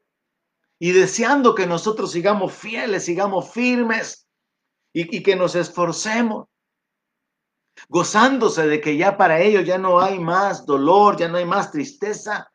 [0.80, 4.30] y deseando que nosotros sigamos fieles, sigamos firmes
[4.93, 6.47] y, que nos esforcemos,
[7.87, 11.71] gozándose de que ya para ellos ya no hay más dolor, ya no hay más
[11.71, 12.51] tristeza,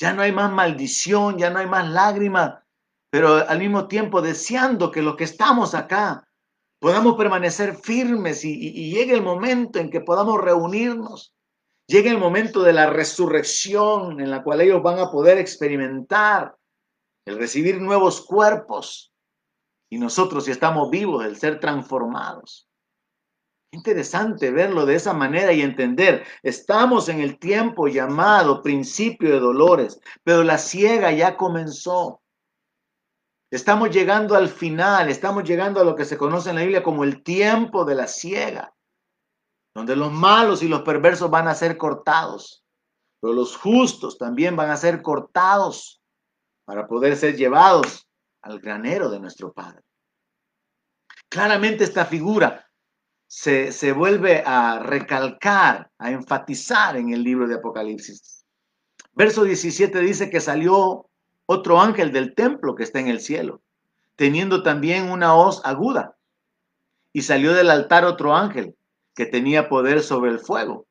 [0.00, 2.64] ya no hay más maldición, ya no hay más lágrima,
[3.10, 6.26] pero al mismo tiempo deseando que los que estamos acá
[6.80, 11.32] podamos permanecer firmes y, llegue el momento en que podamos reunirnos.
[11.88, 16.56] Llegue el momento de la resurrección en la cual ellos van a poder experimentar
[17.24, 19.12] el recibir nuevos cuerpos
[19.90, 22.68] y nosotros si estamos vivos, el ser transformados.
[23.72, 30.00] Interesante verlo de esa manera y entender, estamos en el tiempo llamado principio de dolores,
[30.22, 32.22] pero la ciega ya comenzó.
[33.50, 37.04] Estamos llegando al final, estamos llegando a lo que se conoce en la Biblia como
[37.04, 38.74] el tiempo de la ciega,
[39.74, 42.64] donde los malos y los perversos van a ser cortados,
[43.20, 46.00] pero los justos también van a ser cortados
[46.64, 48.05] para poder ser llevados
[48.46, 49.82] al granero de nuestro Padre.
[51.28, 52.64] Claramente esta figura
[53.26, 58.44] se, se vuelve a recalcar, a enfatizar en el libro de Apocalipsis.
[59.12, 61.08] Verso 17 dice que salió
[61.46, 63.62] otro ángel del templo que está en el cielo,
[64.14, 66.16] teniendo también una hoz aguda.
[67.12, 68.76] Y salió del altar otro ángel
[69.14, 70.86] que tenía poder sobre el fuego,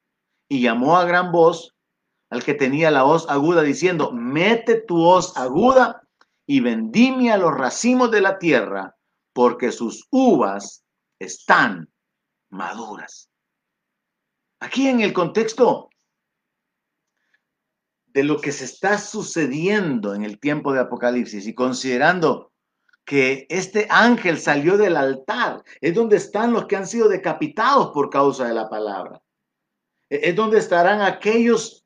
[0.50, 1.74] y llamó a gran voz
[2.30, 6.05] al que tenía la hoz aguda, diciendo, mete tu hoz aguda
[6.46, 8.96] y vendimia los racimos de la tierra,
[9.34, 10.84] porque sus uvas
[11.20, 11.90] están
[12.50, 13.30] maduras.
[14.60, 15.90] Aquí en el contexto
[18.08, 22.54] de lo que se está sucediendo en el tiempo de Apocalipsis y considerando
[23.06, 28.10] que este ángel salió del altar, es donde están los que han sido decapitados por
[28.10, 29.22] causa de la palabra.
[30.10, 31.85] E-, es donde estarán aquellos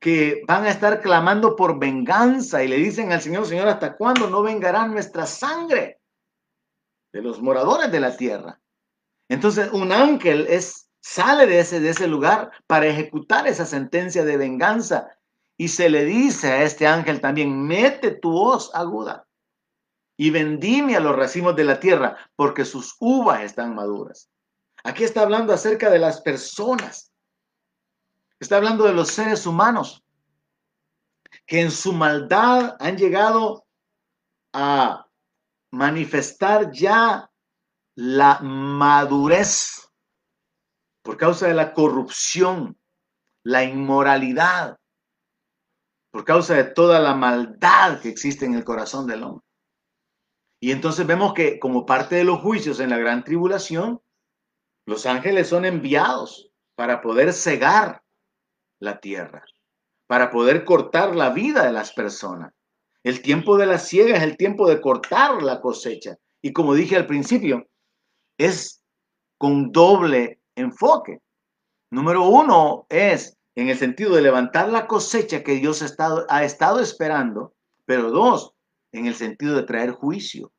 [0.00, 4.30] que van a estar clamando por venganza y le dicen al Señor, Señor, ¿hasta cuándo
[4.30, 6.00] no vengará nuestra sangre
[7.12, 8.60] de los moradores de la tierra?
[9.28, 14.36] Entonces, un ángel es, sale de ese, de ese lugar para ejecutar esa sentencia de
[14.36, 15.08] venganza
[15.56, 19.26] y se le dice a este ángel también, mete tu hoz aguda
[20.16, 24.30] y vendime a los racimos de la tierra, porque sus uvas están maduras.
[24.84, 27.07] Aquí está hablando acerca de las personas.
[28.40, 30.04] Está hablando de los seres humanos
[31.46, 33.66] que en su maldad han llegado
[34.52, 35.06] a
[35.72, 37.30] manifestar ya
[37.96, 39.90] la madurez
[41.02, 42.78] por causa de la corrupción,
[43.42, 44.78] la inmoralidad,
[46.12, 49.44] por causa de toda la maldad que existe en el corazón del hombre.
[50.60, 54.02] Y entonces vemos que como parte de los juicios en la gran tribulación,
[54.86, 58.02] los ángeles son enviados para poder cegar
[58.80, 59.44] la tierra,
[60.06, 62.52] para poder cortar la vida de las personas.
[63.02, 66.16] El tiempo de la siega es el tiempo de cortar la cosecha.
[66.42, 67.66] Y como dije al principio,
[68.38, 68.82] es
[69.38, 71.20] con doble enfoque.
[71.90, 76.44] Número uno es en el sentido de levantar la cosecha que Dios ha estado, ha
[76.44, 77.54] estado esperando,
[77.86, 78.54] pero dos,
[78.92, 80.52] en el sentido de traer juicio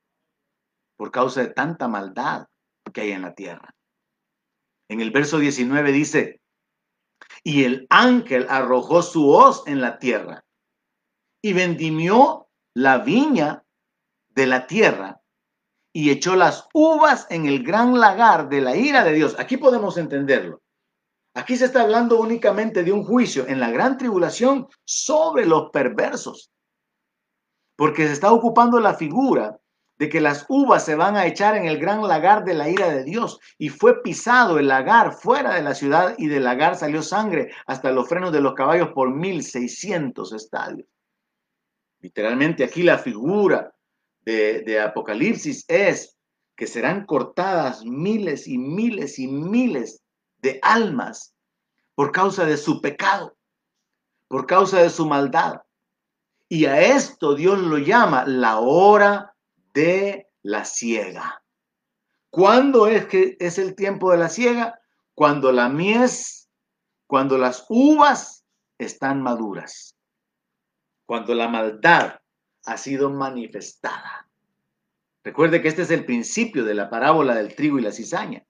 [0.97, 2.47] por causa de tanta maldad
[2.93, 3.73] que hay en la tierra.
[4.89, 6.41] En el verso 19 dice,
[7.43, 10.43] y el ángel arrojó su hoz en la tierra
[11.41, 13.63] y vendimió la viña
[14.29, 15.21] de la tierra
[15.93, 19.35] y echó las uvas en el gran lagar de la ira de Dios.
[19.39, 20.61] Aquí podemos entenderlo.
[21.33, 26.51] Aquí se está hablando únicamente de un juicio en la gran tribulación sobre los perversos,
[27.75, 29.59] porque se está ocupando la figura
[29.99, 32.89] de que las uvas se van a echar en el gran lagar de la ira
[32.89, 33.39] de Dios.
[33.57, 37.91] Y fue pisado el lagar fuera de la ciudad y del lagar salió sangre hasta
[37.91, 40.87] los frenos de los caballos por 1600 estadios.
[41.99, 43.75] Literalmente aquí la figura
[44.21, 46.17] de, de Apocalipsis es
[46.55, 50.01] que serán cortadas miles y miles y miles
[50.37, 51.35] de almas
[51.93, 53.35] por causa de su pecado,
[54.29, 55.61] por causa de su maldad.
[56.47, 59.35] Y a esto Dios lo llama la hora
[59.73, 61.43] de la siega.
[62.29, 64.79] ¿Cuándo es que es el tiempo de la siega?
[65.15, 66.49] Cuando la mies,
[67.07, 68.45] cuando las uvas
[68.77, 69.95] están maduras,
[71.05, 72.19] cuando la maldad
[72.65, 74.29] ha sido manifestada.
[75.23, 78.45] Recuerde que este es el principio de la parábola del trigo y la cizaña.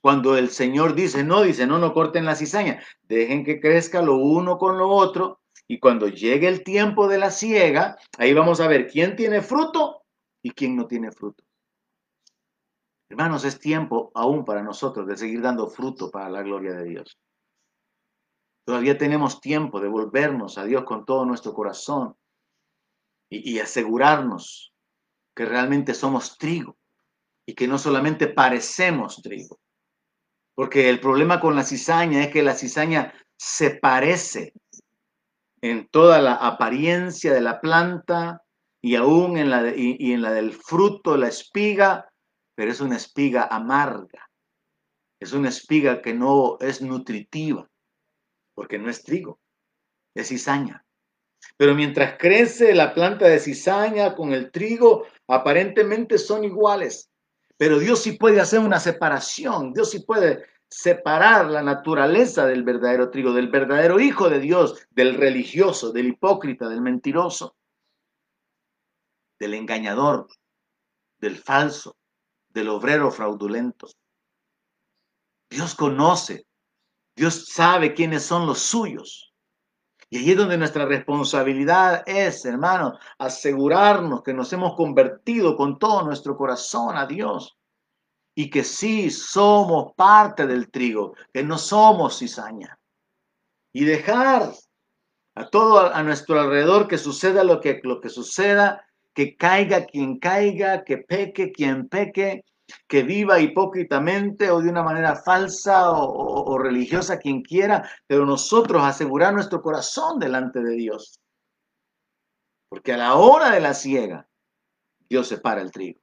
[0.00, 4.16] Cuando el Señor dice, no, dice, no, no corten la cizaña, dejen que crezca lo
[4.16, 8.66] uno con lo otro, y cuando llegue el tiempo de la siega, ahí vamos a
[8.66, 10.01] ver quién tiene fruto
[10.42, 11.44] y quién no tiene fruto.
[13.08, 17.18] Hermanos, es tiempo aún para nosotros de seguir dando fruto para la gloria de Dios.
[18.64, 22.16] Todavía tenemos tiempo de volvernos a Dios con todo nuestro corazón
[23.28, 24.72] y, y asegurarnos
[25.34, 26.76] que realmente somos trigo
[27.46, 29.58] y que no solamente parecemos trigo.
[30.54, 34.52] Porque el problema con la cizaña es que la cizaña se parece
[35.60, 38.42] en toda la apariencia de la planta,
[38.84, 42.10] y aún en la, y, en la del fruto, la espiga,
[42.56, 44.28] pero es una espiga amarga.
[45.20, 47.70] Es una espiga que no es nutritiva,
[48.54, 49.38] porque no es trigo,
[50.14, 50.84] es cizaña.
[51.56, 57.08] Pero mientras crece la planta de cizaña con el trigo, aparentemente son iguales.
[57.56, 63.10] Pero Dios sí puede hacer una separación, Dios sí puede separar la naturaleza del verdadero
[63.10, 67.54] trigo, del verdadero hijo de Dios, del religioso, del hipócrita, del mentiroso
[69.42, 70.28] del engañador,
[71.18, 71.96] del falso,
[72.48, 73.88] del obrero fraudulento.
[75.50, 76.46] Dios conoce,
[77.16, 79.34] Dios sabe quiénes son los suyos.
[80.08, 86.04] Y ahí es donde nuestra responsabilidad es, hermano, asegurarnos que nos hemos convertido con todo
[86.04, 87.58] nuestro corazón a Dios
[88.36, 92.78] y que sí somos parte del trigo, que no somos cizaña.
[93.72, 94.52] Y dejar
[95.34, 100.18] a todo a nuestro alrededor que suceda lo que, lo que suceda que caiga quien
[100.18, 102.44] caiga, que peque quien peque,
[102.86, 109.34] que viva hipócritamente o de una manera falsa o, religiosa quien quiera, pero nosotros asegurar
[109.34, 111.20] nuestro corazón delante de Dios.
[112.68, 114.26] Porque a la hora de la ciega,
[115.08, 116.00] Dios separa el trigo.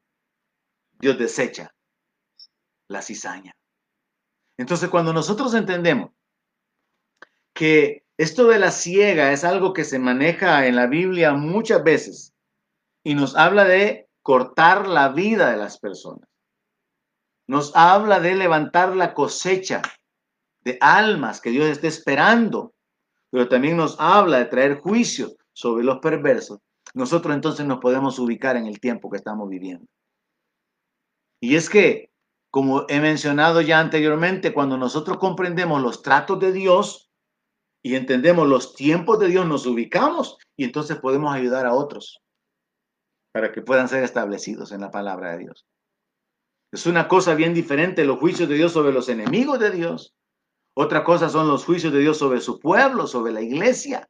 [1.00, 1.74] Dios desecha
[2.88, 3.56] la cizaña.
[4.58, 6.12] Entonces, cuando nosotros entendemos
[7.54, 12.29] que esto de la ciega es algo que se maneja en la Biblia muchas veces,
[13.10, 16.30] y nos habla de cortar la vida de las personas.
[17.48, 19.82] Nos habla de levantar la cosecha
[20.62, 22.72] de almas que Dios esté esperando,
[23.32, 26.60] pero también nos habla de traer juicio sobre los perversos.
[26.94, 29.88] Nosotros entonces nos podemos ubicar en el tiempo que estamos viviendo.
[31.42, 32.12] Y es que,
[32.52, 37.10] como he mencionado ya anteriormente, cuando nosotros comprendemos los tratos de Dios
[37.82, 42.22] y entendemos los tiempos de Dios, nos ubicamos y entonces podemos ayudar a otros
[43.32, 45.66] para que puedan ser establecidos en la palabra de Dios.
[46.72, 50.14] Es una cosa bien diferente los juicios de Dios sobre los enemigos de Dios.
[50.76, 54.08] Otra cosa son los juicios de Dios sobre su pueblo, sobre la iglesia.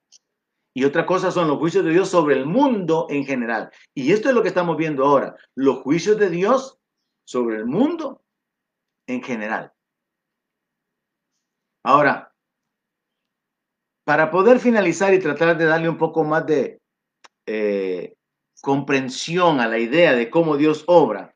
[0.76, 3.72] Y otra cosa son los juicios de Dios sobre el mundo en general.
[3.94, 6.78] Y esto es lo que estamos viendo ahora, los juicios de Dios
[7.26, 8.22] sobre el mundo
[9.08, 9.74] en general.
[11.84, 12.34] Ahora,
[14.06, 16.82] para poder finalizar y tratar de darle un poco más de
[17.46, 18.16] eh,
[18.62, 21.36] comprensión a la idea de cómo Dios obra,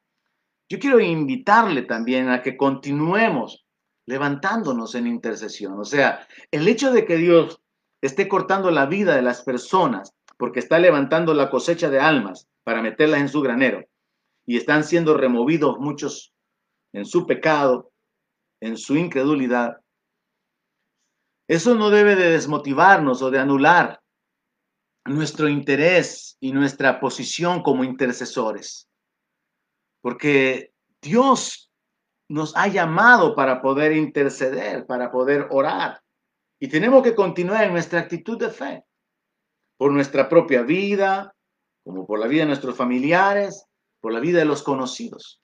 [0.70, 3.66] yo quiero invitarle también a que continuemos
[4.06, 5.80] levantándonos en intercesión.
[5.80, 7.62] O sea, el hecho de que Dios
[8.02, 12.82] esté cortando la vida de las personas porque está levantando la cosecha de almas para
[12.82, 13.86] meterlas en su granero
[14.46, 16.34] y están siendo removidos muchos
[16.92, 17.92] en su pecado,
[18.60, 19.78] en su incredulidad.
[21.48, 24.03] Eso no debe de desmotivarnos o de anular
[25.06, 28.88] nuestro interés y nuestra posición como intercesores.
[30.02, 31.72] Porque Dios
[32.30, 36.02] nos ha llamado para poder interceder, para poder orar.
[36.60, 38.86] Y tenemos que continuar en nuestra actitud de fe,
[39.78, 41.36] por nuestra propia vida,
[41.84, 43.66] como por la vida de nuestros familiares,
[44.00, 45.42] por la vida de los conocidos.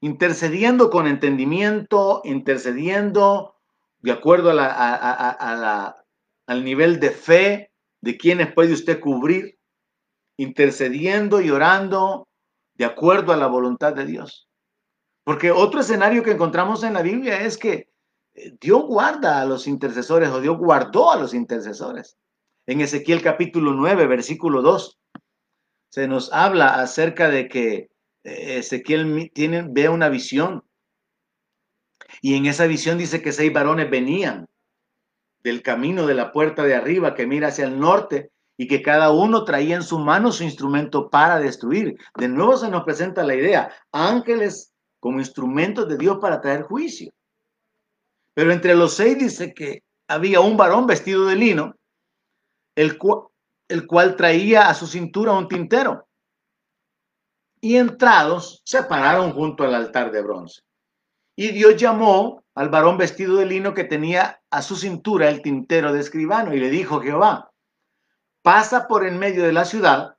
[0.00, 3.56] Intercediendo con entendimiento, intercediendo
[4.00, 5.94] de acuerdo al
[6.64, 7.73] nivel de fe
[8.04, 9.58] de quienes puede usted cubrir,
[10.36, 12.28] intercediendo y orando
[12.74, 14.46] de acuerdo a la voluntad de Dios.
[15.24, 17.88] Porque otro escenario que encontramos en la Biblia es que
[18.34, 22.18] eh, Dios guarda a los intercesores o Dios guardó a los intercesores.
[22.66, 24.98] En Ezequiel capítulo 9, versículo 2,
[25.88, 27.88] se nos habla acerca de que
[28.22, 30.62] eh, Ezequiel tiene, ve una visión.
[32.20, 34.46] Y en esa visión dice que seis varones venían
[35.44, 39.10] del camino de la puerta de arriba que mira hacia el norte y que cada
[39.10, 41.98] uno traía en su mano su instrumento para destruir.
[42.16, 47.12] De nuevo se nos presenta la idea, ángeles como instrumentos de Dios para traer juicio.
[48.32, 51.74] Pero entre los seis dice que había un varón vestido de lino,
[52.74, 52.98] el,
[53.68, 56.08] el cual traía a su cintura un tintero.
[57.60, 60.62] Y entrados se pararon junto al altar de bronce.
[61.36, 65.92] Y Dios llamó al varón vestido de lino que tenía a su cintura el tintero
[65.92, 67.50] de escribano y le dijo Jehová,
[68.42, 70.16] pasa por en medio de la ciudad,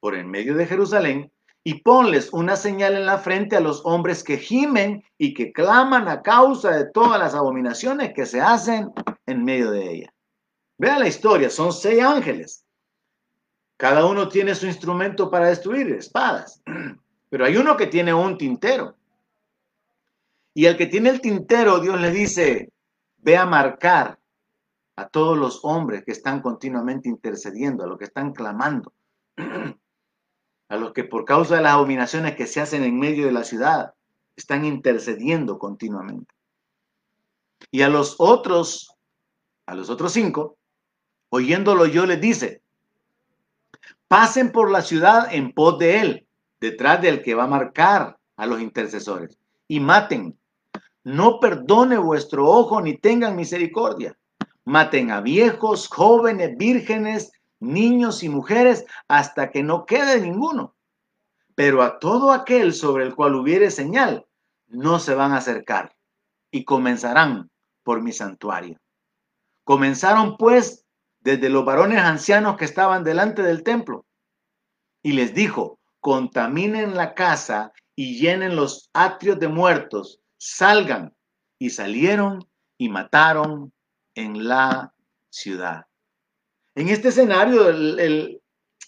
[0.00, 1.32] por en medio de Jerusalén,
[1.64, 6.08] y ponles una señal en la frente a los hombres que gimen y que claman
[6.08, 8.92] a causa de todas las abominaciones que se hacen
[9.26, 10.14] en medio de ella.
[10.78, 12.64] Vean la historia, son seis ángeles.
[13.76, 16.62] Cada uno tiene su instrumento para destruir, espadas.
[17.30, 18.97] Pero hay uno que tiene un tintero.
[20.58, 22.72] Y el que tiene el tintero, Dios le dice,
[23.18, 24.18] ve a marcar
[24.96, 28.92] a todos los hombres que están continuamente intercediendo, a los que están clamando,
[30.68, 33.44] a los que por causa de las abominaciones que se hacen en medio de la
[33.44, 33.94] ciudad,
[34.34, 36.34] están intercediendo continuamente.
[37.70, 38.96] Y a los otros,
[39.64, 40.56] a los otros cinco,
[41.28, 42.62] oyéndolo yo les dice,
[44.08, 46.26] pasen por la ciudad en pos de él,
[46.58, 49.38] detrás del que va a marcar a los intercesores,
[49.68, 50.37] y maten.
[51.08, 54.14] No perdone vuestro ojo ni tengan misericordia
[54.66, 60.76] Maten a viejos, jóvenes, vírgenes, niños y mujeres hasta que no quede ninguno.
[61.54, 64.26] Pero a todo aquel sobre el cual hubiere señal,
[64.66, 65.96] no se van a acercar
[66.50, 67.50] y comenzarán
[67.84, 68.78] por mi santuario.
[69.64, 70.84] Comenzaron pues
[71.20, 74.04] desde los varones ancianos que estaban delante del templo
[75.02, 81.14] y les dijo, contaminen la casa y llenen los atrios de muertos, salgan.
[81.60, 83.72] Y salieron y mataron
[84.14, 84.94] en la
[85.28, 85.86] ciudad.
[86.76, 88.40] En este escenario, el,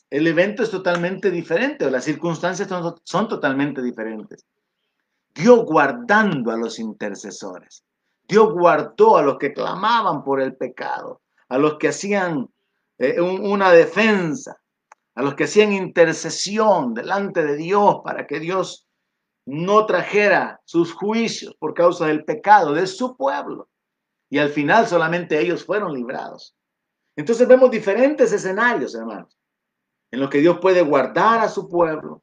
[0.09, 4.47] evento es totalmente diferente, o las circunstancias son, son totalmente diferentes.
[5.35, 7.85] Dios guardando a los intercesores.
[8.29, 12.49] Dios guardó a los que clamaban por el pecado, a los que hacían
[12.99, 14.61] eh, una defensa,
[15.15, 18.87] a los que hacían intercesión delante de Dios para que Dios
[19.47, 23.69] no trajera sus juicios por causa del pecado de su pueblo
[24.31, 26.57] y al final solamente ellos fueron librados.
[27.17, 29.37] Entonces vemos diferentes escenarios, hermanos,
[30.11, 32.23] en los que Dios puede guardar a su pueblo,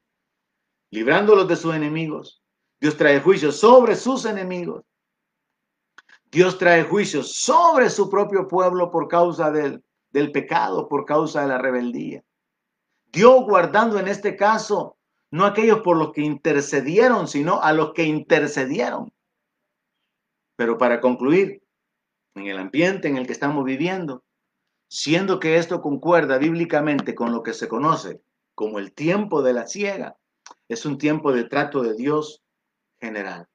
[0.90, 2.42] librándolos de sus enemigos.
[2.80, 4.84] Dios trae juicio sobre sus enemigos.
[6.30, 11.48] Dios trae juicio sobre su propio pueblo por causa del, del pecado, por causa de
[11.48, 12.22] la rebeldía.
[13.06, 14.97] Dios guardando en este caso
[15.30, 19.12] no aquellos por los que intercedieron, sino a los que intercedieron.
[20.56, 21.62] Pero para concluir,
[22.34, 24.24] en el ambiente en el que estamos viviendo,
[24.88, 28.22] siendo que esto concuerda bíblicamente con lo que se conoce
[28.54, 30.16] como el tiempo de la ciega,
[30.68, 32.42] es un tiempo de trato de Dios
[33.00, 33.46] general,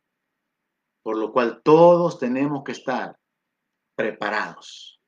[1.01, 3.17] por lo cual todos tenemos que estar
[3.95, 4.99] preparados.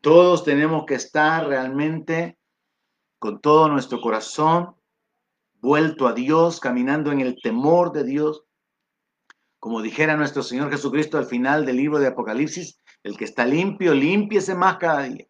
[0.00, 2.38] Todos tenemos que estar realmente
[3.18, 4.76] con todo nuestro corazón
[5.64, 8.44] vuelto a Dios, caminando en el temor de Dios.
[9.58, 13.94] Como dijera nuestro Señor Jesucristo al final del libro de Apocalipsis, el que está limpio,
[13.94, 15.26] límpiese más cada día.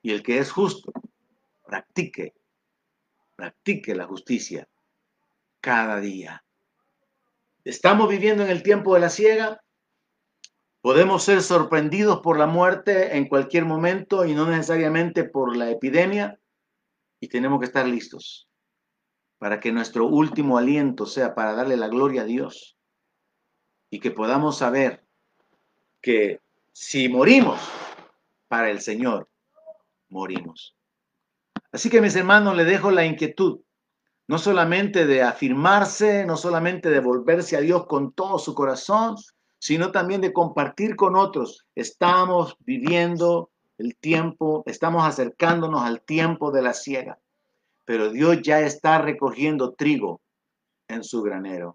[0.00, 0.90] Y el que es justo,
[1.66, 2.34] practique,
[3.36, 4.66] practique la justicia
[5.60, 6.42] cada día.
[7.62, 9.60] Estamos viviendo en el tiempo de la ciega.
[10.80, 16.40] Podemos ser sorprendidos por la muerte en cualquier momento y no necesariamente por la epidemia.
[17.20, 18.47] Y tenemos que estar listos
[19.38, 22.76] para que nuestro último aliento sea para darle la gloria a Dios
[23.90, 25.04] y que podamos saber
[26.00, 26.40] que
[26.72, 27.60] si morimos
[28.48, 29.28] para el Señor,
[30.08, 30.76] morimos.
[31.72, 33.60] Así que mis hermanos, le dejo la inquietud,
[34.26, 39.16] no solamente de afirmarse, no solamente de volverse a Dios con todo su corazón,
[39.58, 41.66] sino también de compartir con otros.
[41.74, 47.18] Estamos viviendo el tiempo, estamos acercándonos al tiempo de la siega,
[47.88, 50.20] pero Dios ya está recogiendo trigo
[50.88, 51.74] en su granero.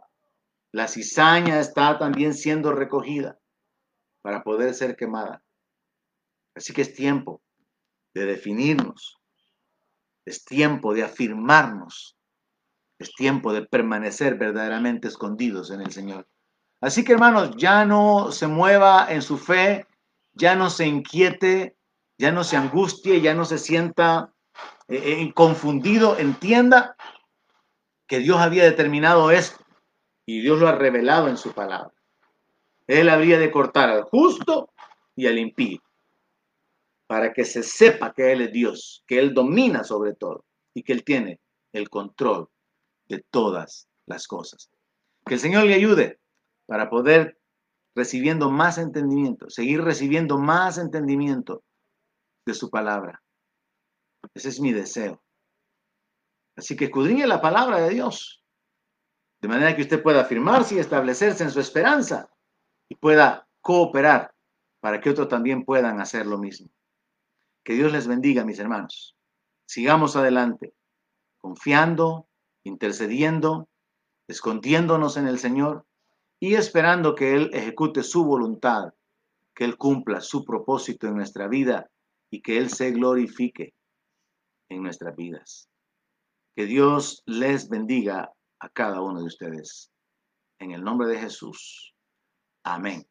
[0.72, 3.40] La cizaña está también siendo recogida
[4.22, 5.44] para poder ser quemada.
[6.56, 7.42] Así que es tiempo
[8.14, 9.20] de definirnos,
[10.24, 12.16] es tiempo de afirmarnos,
[13.00, 16.28] es tiempo de permanecer verdaderamente escondidos en el Señor.
[16.80, 19.88] Así que hermanos, ya no se mueva en su fe,
[20.34, 21.76] ya no se inquiete,
[22.20, 24.30] ya no se angustie, ya no se sienta
[24.88, 26.96] eh, confundido, entienda
[28.08, 29.64] que Dios había determinado esto
[30.26, 31.94] y Dios lo ha revelado en su palabra.
[32.88, 34.70] Él habría de cortar al justo
[35.16, 35.82] y al impío
[37.08, 40.94] para que se sepa que Él es Dios, que Él domina sobre todo y que
[40.94, 41.40] Él tiene
[41.72, 42.50] el control
[43.08, 44.70] de todas las cosas.
[45.26, 46.20] Que el Señor le ayude
[46.66, 47.38] para poder
[47.96, 51.64] recibiendo más entendimiento, seguir recibiendo más entendimiento
[52.46, 53.22] de su palabra.
[54.34, 55.22] Ese es mi deseo.
[56.56, 58.44] Así que escudriñe la palabra de Dios,
[59.42, 62.30] de manera que usted pueda afirmarse y establecerse en su esperanza
[62.88, 64.34] y pueda cooperar
[64.80, 66.70] para que otros también puedan hacer lo mismo.
[67.64, 69.16] Que Dios les bendiga, mis hermanos.
[69.66, 70.74] Sigamos adelante,
[71.40, 72.28] confiando,
[72.64, 73.70] intercediendo,
[74.28, 75.86] escondiéndonos en el Señor
[76.40, 78.94] y esperando que Él ejecute su voluntad,
[79.56, 81.90] que Él cumpla su propósito en nuestra vida
[82.30, 83.74] y que Él se glorifique
[84.70, 85.70] en nuestras vidas.
[86.56, 89.92] Que Dios les bendiga a cada uno de ustedes.
[90.60, 91.94] En el nombre de Jesús.
[92.64, 93.06] Amén.